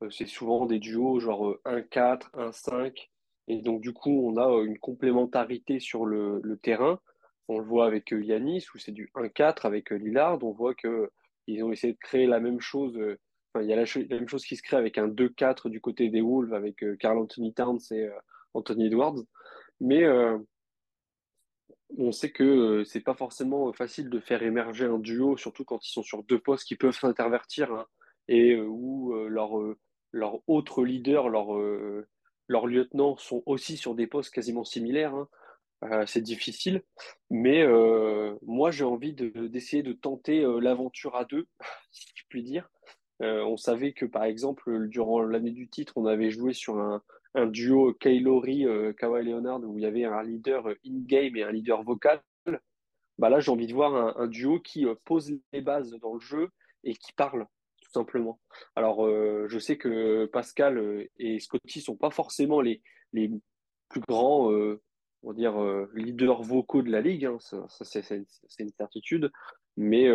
[0.03, 3.09] Euh, c'est souvent des duos genre 1-4, euh, 1-5.
[3.47, 6.99] Et donc, du coup, on a euh, une complémentarité sur le, terrain.
[7.47, 10.43] On le voit avec Yanis, où c'est du 1-4 avec Lillard.
[10.43, 12.97] On voit qu'ils ont essayé de créer la même chose.
[13.60, 16.22] Il y a la, même chose qui se crée avec un 2-4 du côté des
[16.22, 18.10] Wolves avec Carl Anthony Towns et
[18.54, 19.18] Anthony Edwards.
[19.80, 20.06] Mais
[21.97, 25.86] on sait que euh, c'est pas forcément facile de faire émerger un duo, surtout quand
[25.86, 27.86] ils sont sur deux postes qui peuvent s'intervertir hein,
[28.28, 29.52] et euh, où euh, leur,
[30.12, 31.47] leur autre leader, leur,
[32.47, 35.16] leur lieutenant sont aussi sur des postes quasiment similaires.
[35.82, 36.06] Hein.
[36.06, 36.84] c'est difficile,
[37.30, 37.66] mais
[38.41, 41.47] moi j'ai envie d'essayer de, tenter l'aventure à deux,
[41.91, 42.70] si je puis dire.
[43.22, 47.01] On savait que par exemple durant l'année du titre, on avait joué sur un,
[47.47, 51.51] duo Kaylori, euh, Kawhi Leonard où il y avait un leader euh, in-game et un
[51.51, 52.22] leader vocal.
[53.17, 56.19] Bah là, j'ai envie de voir un, duo qui euh, pose les bases dans le
[56.19, 56.49] jeu
[56.84, 57.45] et qui parle,
[57.82, 58.39] tout simplement.
[58.76, 62.82] Alors, je sais que Pascal et Scotty sont pas forcément les,
[63.13, 63.30] les
[63.89, 64.51] plus grands
[65.22, 65.53] on dire,
[65.93, 67.38] leaders vocaux de la ligue, hein.
[67.84, 68.09] c'est
[68.59, 69.32] une certitude,
[69.78, 70.09] mais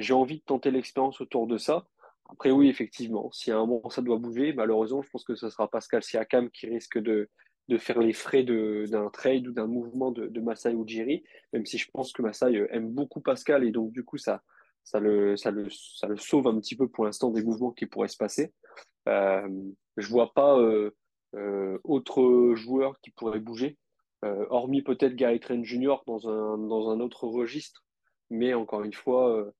[0.00, 1.86] j'ai envie de tenter l'expérience autour de ça.
[2.30, 5.50] Après, oui, effectivement, si à un moment ça doit bouger, malheureusement, je pense que ce
[5.50, 7.28] sera Pascal Siakam qui risque de,
[7.68, 11.22] de faire les frais d'un trade ou d'un mouvement de, de Masai Ujiri,
[11.52, 14.42] même si je pense que Masai euh, aime beaucoup Pascal et donc du coup, ça,
[14.84, 17.86] ça, le, ça, le, ça le sauve un petit peu pour l'instant des mouvements qui
[17.86, 18.52] pourraient se passer.
[19.08, 19.48] Euh,
[19.96, 20.90] je vois pas euh,
[21.34, 23.78] euh, autre joueur qui pourrait bouger,
[24.24, 25.96] euh, hormis peut-être Gary Trent Jr.
[26.06, 27.84] dans un, dans un autre registre,
[28.30, 29.52] mais encore une fois,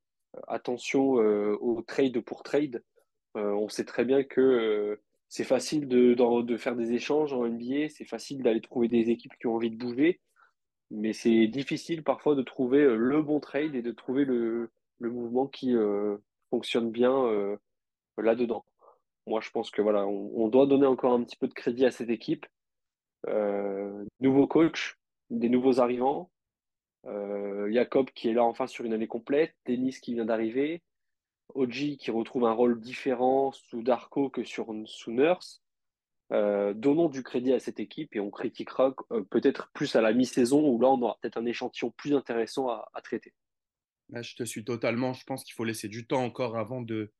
[0.48, 2.82] attention euh, au trade pour trade.
[3.36, 7.88] Euh, on sait très bien que euh, c'est facile de, faire des échanges en NBA,
[7.88, 10.20] c'est facile d'aller trouver des équipes qui ont envie de bouger,
[10.90, 14.70] mais c'est difficile parfois de trouver le bon trade et de trouver le,
[15.00, 15.74] mouvement qui
[16.50, 17.58] fonctionne bien
[18.16, 18.64] là-dedans.
[19.26, 21.90] Moi, je pense que voilà, on, doit donner encore un petit peu de crédit à
[21.90, 22.46] cette équipe.
[24.20, 24.96] nouveau coach,
[25.30, 26.30] des nouveaux arrivants,
[27.06, 30.82] euh, Jacob qui est là enfin sur une année complète, Denis qui vient d'arriver,
[31.54, 35.62] Oji qui retrouve un rôle différent sous Darko que sur, sous Nurse.
[36.32, 40.14] Euh, donnons du crédit à cette équipe et on critiquera euh, peut-être plus à la
[40.14, 43.34] mi-saison où là on aura peut-être un échantillon plus intéressant à, traiter.
[44.10, 45.12] je te suis totalement.
[45.12, 47.12] Je pense qu'il faut laisser du temps encore avant de,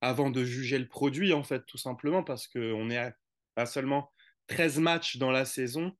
[0.00, 3.14] avant de juger le produit, en fait, tout simplement, parce qu'on est
[3.56, 4.12] à, seulement
[4.48, 5.96] 13 matchs dans la saison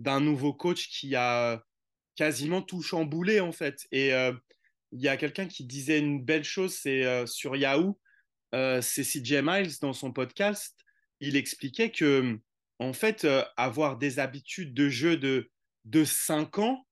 [0.00, 1.64] d'un nouveau coach qui a
[2.16, 3.86] quasiment tout chamboulé en fait.
[3.92, 4.32] Et euh,
[4.92, 7.98] il y a quelqu'un qui disait une belle chose, c'est euh, sur Yahoo,
[8.54, 10.76] euh, c'est CJ Miles dans son podcast,
[11.20, 12.38] il expliquait que
[12.78, 13.26] en fait,
[13.58, 15.50] avoir des habitudes de jeu de,
[15.84, 16.86] de 5 ans,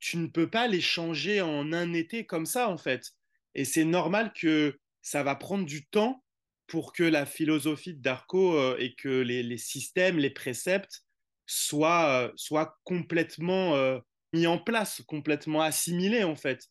[0.00, 3.12] tu ne peux pas les changer en un été comme ça en fait.
[3.54, 6.22] Et c'est normal que ça va prendre du temps
[6.66, 11.06] pour que la philosophie de Darko et que les, les, systèmes, les préceptes
[11.46, 13.98] soient, soient complètement
[14.32, 16.66] mis en place, complètement assimilé en fait.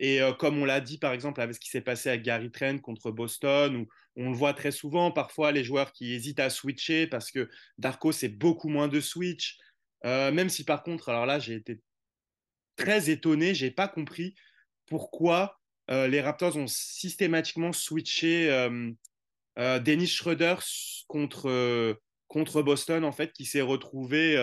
[0.00, 2.50] Et euh, comme on l'a dit par exemple avec ce qui s'est passé à Gary
[2.50, 6.50] Trent contre Boston, où on le voit très souvent, parfois les joueurs qui hésitent à
[6.50, 7.48] switcher parce que
[7.78, 9.58] Darko c'est beaucoup moins de switch.
[10.04, 11.80] Euh, même si par contre, alors là j'ai été
[12.76, 14.34] très étonné, j'ai pas compris
[14.86, 15.56] pourquoi
[15.90, 18.68] les Raptors ont systématiquement switché
[19.56, 20.56] Dennis Schroeder
[21.06, 21.98] contre,
[22.28, 24.36] contre Boston, en fait, qui s'est retrouvé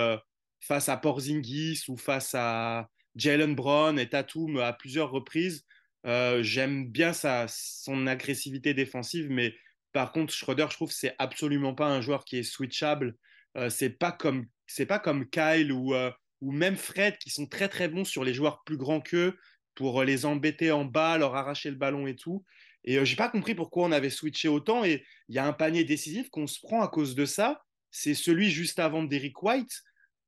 [0.66, 5.64] face à Porzingis ou face à Jalen Brown et Tatum à plusieurs reprises.
[6.06, 9.56] Euh, j'aime bien sa, son agressivité défensive, mais
[9.92, 13.16] par contre, Schroeder, je trouve que c'est absolument pas un joueur qui est switchable.
[13.58, 14.48] Euh, c'est pas comme
[14.88, 16.12] pas comme Kyle ou, euh,
[16.42, 19.38] ou même Fred qui sont très très bons sur les joueurs plus grands qu'eux
[19.76, 22.44] pour les embêter en bas, leur arracher le ballon et tout.
[22.84, 24.84] Et j'ai pas compris pourquoi on avait switché autant.
[24.84, 27.62] Et il y a un panier décisif qu'on se prend à cause de ça.
[27.92, 29.84] C'est celui juste avant d'Eric White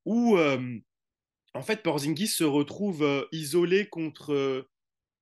[0.08, 4.66] où en fait Porzingis se retrouve isolé contre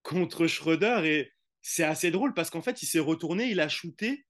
[0.03, 1.33] contre Schroeder et
[1.63, 4.25] c'est assez drôle parce qu'en fait, il s'est retourné, il a shooté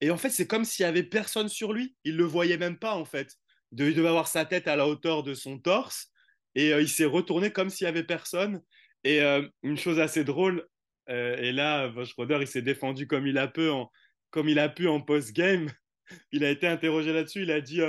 [0.00, 1.94] et en fait, c'est comme s'il y avait personne sur lui.
[2.04, 3.36] Il le voyait même pas en fait.
[3.72, 6.08] Il devait avoir sa tête à la hauteur de son torse
[6.54, 8.62] et euh, il s'est retourné comme s'il y avait personne.
[9.04, 10.66] Et euh, une chose assez drôle,
[11.08, 13.90] euh, et là, Schroeder, il s'est défendu comme il a pu en,
[14.30, 15.70] comme il a pu en post-game.
[16.32, 17.42] Il a été interrogé là-dessus.
[17.42, 17.80] Il a dit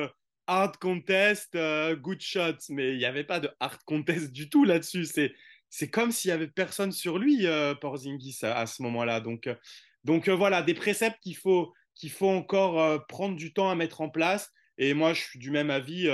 [0.52, 1.58] hard contest,
[2.02, 5.06] good shot, mais il n'y avait pas de hard contest du tout là-dessus.
[5.06, 5.34] C'est
[5.72, 9.22] c'est comme s'il y avait personne sur lui, euh, Porzingis, à, ce moment-là.
[9.22, 9.56] Donc, euh,
[10.04, 14.02] donc euh, voilà, des préceptes qu'il faut, qu'il faut encore prendre du temps à mettre
[14.02, 14.52] en place.
[14.78, 16.08] Et moi, je suis du même avis.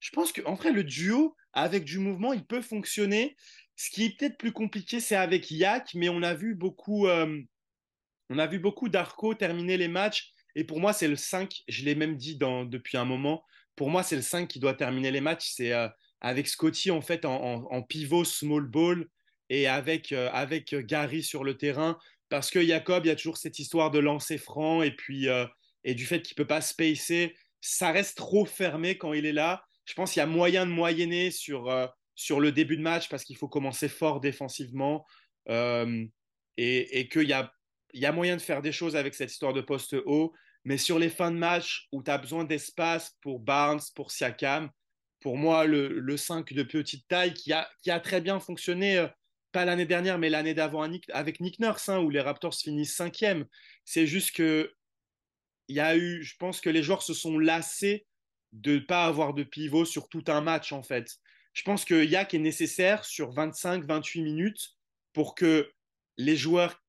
[0.00, 3.36] je pense qu'en vrai, le duo, avec du mouvement, il peut fonctionner.
[3.76, 8.38] Ce qui est peut-être plus compliqué, c'est avec Yak, mais on a vu beaucoup, on
[8.38, 10.32] a vu beaucoup d'Arco terminer les matchs.
[10.54, 11.64] Et pour moi, c'est le 5.
[11.68, 13.44] Je l'ai même dit dans, depuis un moment.
[13.76, 15.52] Pour moi, c'est le 5 qui doit terminer les matchs.
[15.54, 15.72] C'est
[16.20, 19.06] avec Scotty en fait en, pivot small ball
[19.48, 21.98] et avec, euh, avec Gary sur le terrain
[22.28, 25.46] parce que Jacob, il y a toujours cette histoire de lancer franc et puis euh,
[25.84, 29.62] et du fait qu'il peut pas spacer, ça reste trop fermé quand il est là.
[29.84, 33.08] Je pense qu'il y a moyen de moyenner sur, euh, sur le début de match
[33.08, 35.06] parce qu'il faut commencer fort défensivement
[35.48, 36.10] et,
[36.56, 37.52] et qu'il y a,
[37.94, 40.32] y a moyen de faire des choses avec cette histoire de poste haut.
[40.66, 44.68] Mais sur les fins de match où tu as besoin d'espace pour Barnes, pour Siakam,
[45.20, 49.06] pour moi, le, 5 de petite taille qui a, qui a très bien fonctionné, euh,
[49.52, 53.46] pas l'année dernière, mais l'année d'avant avec Nick Nurse, hein, où les Raptors finissent cinquième.
[53.84, 54.72] C'est juste que
[55.68, 58.04] y a eu, je pense que les joueurs se sont lassés
[58.50, 61.16] de ne pas avoir de pivot sur tout un match, en fait.
[61.52, 64.70] Je pense que Yak est nécessaire sur 25-28 minutes
[65.12, 65.70] pour que
[66.16, 66.82] les joueurs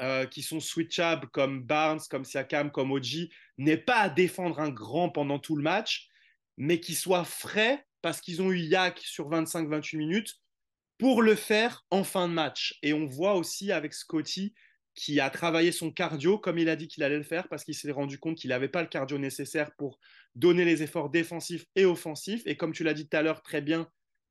[0.00, 4.70] euh, qui sont switchables comme Barnes, comme Siakam, comme Oji, n'aient pas à défendre un
[4.70, 6.10] grand pendant tout le match
[6.60, 10.34] mais qui soient frais parce qu'ils ont eu Yak sur 25-28 minutes
[10.98, 12.78] pour le faire en fin de match.
[12.82, 14.52] Et on voit aussi avec Scotty
[14.94, 17.74] qui a travaillé son cardio comme il a dit qu'il allait le faire parce qu'il
[17.74, 19.98] s'est rendu compte qu'il n'avait pas le cardio nécessaire pour
[20.34, 22.42] donner les efforts défensifs et offensifs.
[22.44, 23.88] Et comme tu l'as dit tout à l'heure très bien,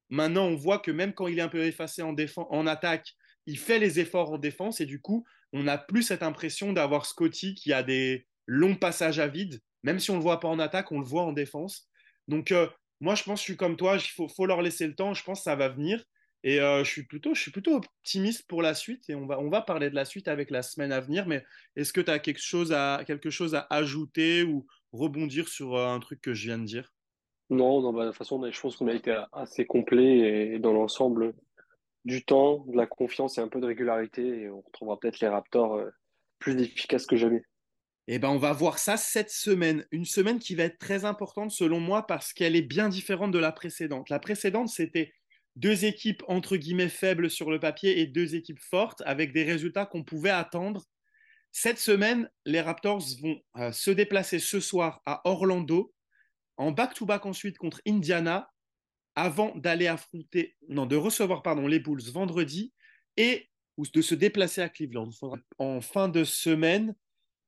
[0.09, 3.15] maintenant on voit que même quand il est un peu effacé en, en attaque,
[3.47, 7.05] il fait les efforts en défense et du coup, on n'a plus cette impression d'avoir
[7.05, 9.61] Scotty qui a des longs passages à vide.
[9.83, 11.89] Même si on ne le voit pas en attaque, on le voit en défense.
[12.27, 12.67] Donc, euh,
[12.99, 15.23] moi, je pense que je suis comme toi, il faut, leur laisser le temps, je
[15.23, 16.03] pense que ça va venir.
[16.43, 19.39] Et euh, je, suis plutôt, je suis plutôt optimiste pour la suite et on va,
[19.39, 21.27] on va parler de la suite avec la semaine à venir.
[21.27, 21.43] Mais
[21.75, 25.87] est-ce que tu as quelque chose, à, quelque chose à ajouter ou rebondir sur euh,
[25.87, 26.93] un truc que je viens de dire?
[27.49, 30.71] Non, non bah, de toute façon, je pense qu'on a été assez complet et dans
[30.71, 31.33] l'ensemble
[32.05, 34.25] du temps, de la confiance et un peu de régularité.
[34.25, 35.81] Et on retrouvera peut-être les Raptors
[36.39, 37.43] plus efficaces que jamais.
[38.07, 39.85] Eh ben, on va voir ça cette semaine.
[39.91, 43.37] Une semaine qui va être très importante selon moi parce qu'elle est bien différente de
[43.37, 44.09] la précédente.
[44.09, 45.13] La précédente, c'était
[45.55, 49.85] deux équipes entre guillemets faibles sur le papier et deux équipes fortes avec des résultats
[49.85, 50.85] qu'on pouvait attendre.
[51.51, 55.93] Cette semaine, les Raptors vont euh, se déplacer ce soir à Orlando,
[56.57, 58.49] en back-to-back ensuite contre Indiana,
[59.15, 62.73] avant d'aller affronter, non, de recevoir pardon, les Bulls vendredi
[63.17, 65.09] et de se déplacer à Cleveland.
[65.57, 66.95] En fin de semaine,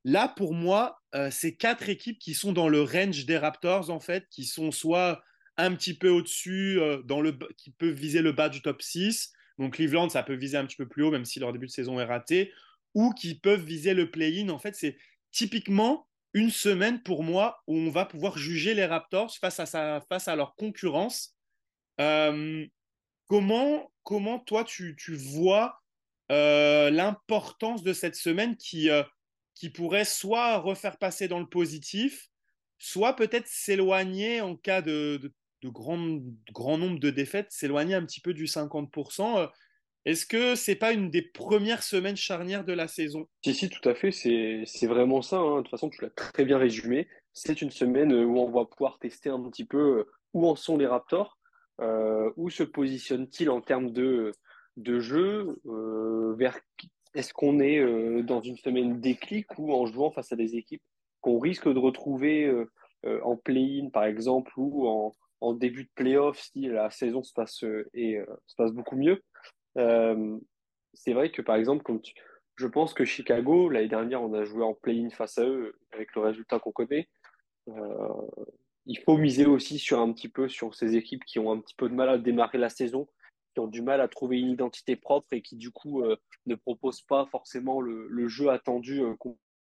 [0.03, 3.99] Là, pour moi, euh, c'est quatre équipes qui sont dans le range des Raptors, en
[3.99, 5.23] fait, qui sont soit
[5.57, 7.01] un petit peu au-dessus, euh,
[7.57, 9.31] qui peuvent viser le bas du top 6.
[9.59, 11.71] Donc Cleveland, ça peut viser un petit peu plus haut, même si leur début de
[11.71, 12.51] saison est raté,
[12.95, 14.49] ou qui peuvent viser le play-in.
[14.49, 14.97] En fait, c'est
[15.31, 20.27] typiquement une semaine pour moi où on va pouvoir juger les Raptors face à, face
[20.27, 21.35] à leur concurrence.
[22.01, 22.65] Euh,
[23.27, 25.77] comment, comment toi, tu, vois
[26.29, 28.89] l'importance de cette semaine qui
[29.61, 32.29] qui pourrait soit refaire passer dans le positif,
[32.79, 35.31] soit peut-être s'éloigner en cas de,
[35.61, 35.97] de, grand,
[36.79, 39.37] nombre de défaites, s'éloigner un petit peu du 50%.
[39.37, 39.47] Euh,
[40.05, 43.27] est-ce que c'est pas une des premières semaines charnières de la saison?
[43.45, 44.11] Si, si, tout à fait.
[44.11, 45.37] C'est vraiment ça.
[45.37, 45.57] Hein.
[45.57, 47.07] De toute façon, tu l'as très bien résumé.
[47.33, 50.75] C'est une semaine où on va pouvoir tester un petit peu euh, où en sont
[50.75, 51.37] les Raptors,
[51.79, 54.31] euh, où se positionnent-ils en termes de,
[54.77, 55.59] de jeu
[56.37, 56.59] vers
[57.13, 60.83] est-ce qu'on est dans une semaine déclic ou en jouant face à des équipes
[61.19, 62.49] qu'on risque de retrouver
[63.03, 67.63] en play-in par exemple ou en, début de playoff si la saison se passe
[67.93, 69.21] et se passe beaucoup mieux?
[70.93, 71.83] c'est vrai que par exemple,
[72.55, 76.15] je pense que Chicago l'année dernière, on a joué en play-in face à eux avec
[76.15, 77.09] le résultat qu'on connaît.
[77.67, 78.07] Euh,
[78.85, 81.75] il faut miser aussi sur un petit peu sur ces équipes qui ont un petit
[81.75, 83.07] peu de mal à démarrer la saison,
[83.53, 86.15] qui ont du mal à trouver une identité propre et qui du coup euh,
[86.45, 89.15] ne proposent pas forcément le, jeu attendu euh,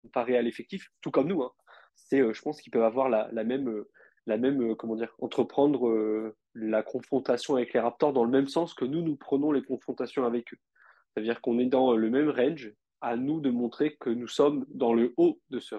[0.03, 1.43] comparé à l'effectif, tout comme nous.
[1.43, 1.53] Hein.
[1.95, 3.85] C'est, je pense qu'ils peuvent avoir la, même,
[4.27, 8.85] la même, comment dire, entreprendre la confrontation avec les Raptors dans le même sens que
[8.85, 10.59] nous nous prenons les confrontations avec eux.
[11.15, 14.95] C'est-à-dire qu'on est dans le même range, à nous de montrer que nous sommes dans
[14.95, 15.75] le haut de ce,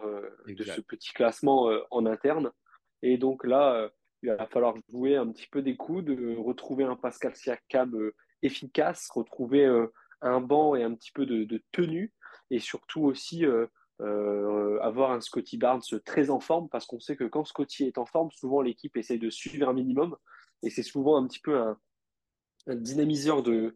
[0.48, 2.52] de ce petit classement euh, en interne.
[3.02, 3.90] Et donc là, euh,
[4.24, 9.10] il va falloir jouer un petit peu des coudes, retrouver un Pascal Siakam euh, efficace,
[9.10, 9.66] retrouver
[10.22, 12.14] un banc et un petit peu de, tenue,
[12.50, 13.44] et surtout aussi
[14.00, 18.06] avoir un Scotty Barnes très en forme, parce qu'on sait que quand Scotty est en
[18.06, 20.16] forme, souvent l'équipe essaye de suivre un minimum,
[20.64, 21.78] et c'est souvent un petit peu un,
[22.68, 23.76] dynamiseur de,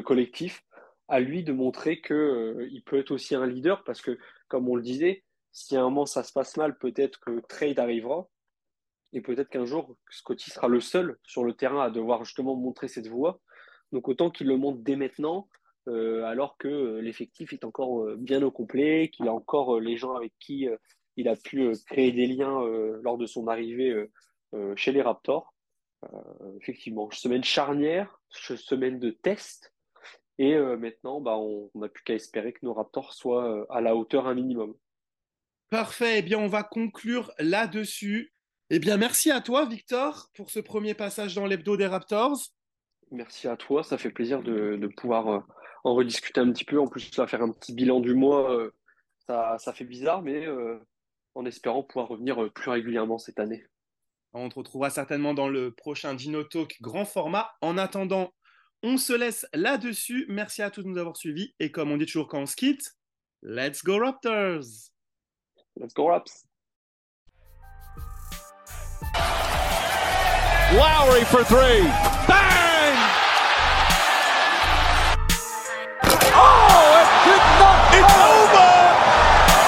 [0.00, 0.62] collectif.
[1.10, 4.18] À lui de montrer qu'il euh, peut être aussi un leader parce que,
[4.48, 5.24] comme on le disait,
[5.66, 8.28] si à un moment ça se passe mal, peut-être que trade arrivera
[9.12, 12.88] et peut-être qu'un jour Scotty sera le seul sur le terrain à devoir justement montrer
[12.88, 13.40] cette voie.
[13.92, 15.48] Donc autant qu'il le montre dès maintenant,
[15.88, 20.14] euh, alors que euh, l'effectif est encore bien au complet, qu'il a encore les gens
[20.14, 20.68] avec qui
[21.16, 22.60] il a pu créer des liens
[23.02, 24.08] lors de son arrivée
[24.76, 25.52] chez les Raptors.
[26.60, 29.72] effectivement, semaine charnière, semaine de test
[30.38, 33.80] et euh, maintenant, bah, on n'a plus qu'à espérer que nos Raptors soient euh, à
[33.80, 34.74] la hauteur un minimum.
[35.70, 36.18] Parfait.
[36.18, 38.32] Eh bien, on va conclure là-dessus.
[38.70, 42.38] Eh bien, merci à toi, Victor, pour ce premier passage dans l'hebdo des Raptors.
[43.10, 43.82] Merci à toi.
[43.82, 45.40] Ça fait plaisir de, pouvoir euh,
[45.84, 46.78] en rediscuter un petit peu.
[46.78, 48.70] En plus, ça va faire un petit bilan du mois.
[49.26, 50.46] ça, ça fait bizarre, mais
[51.34, 53.64] en espérant pouvoir revenir plus régulièrement cette année.
[54.34, 57.50] On te retrouvera certainement dans le prochain Dino Talk grand format.
[57.62, 58.32] En attendant,
[58.82, 60.26] on se laisse là-dessus.
[60.28, 61.54] Merci à tous de nous avoir suivis.
[61.60, 62.94] Et comme on dit toujours quand on se quitte,
[63.42, 64.92] let's go Raptors!
[65.80, 66.44] Let's go Raps!
[70.74, 71.86] Lowry for three.
[72.26, 72.96] Bang!
[76.34, 77.14] Oh, it's,
[77.94, 78.70] it's over!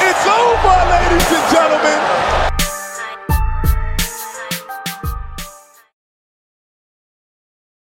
[0.03, 2.30] It's over, ladies and gentlemen!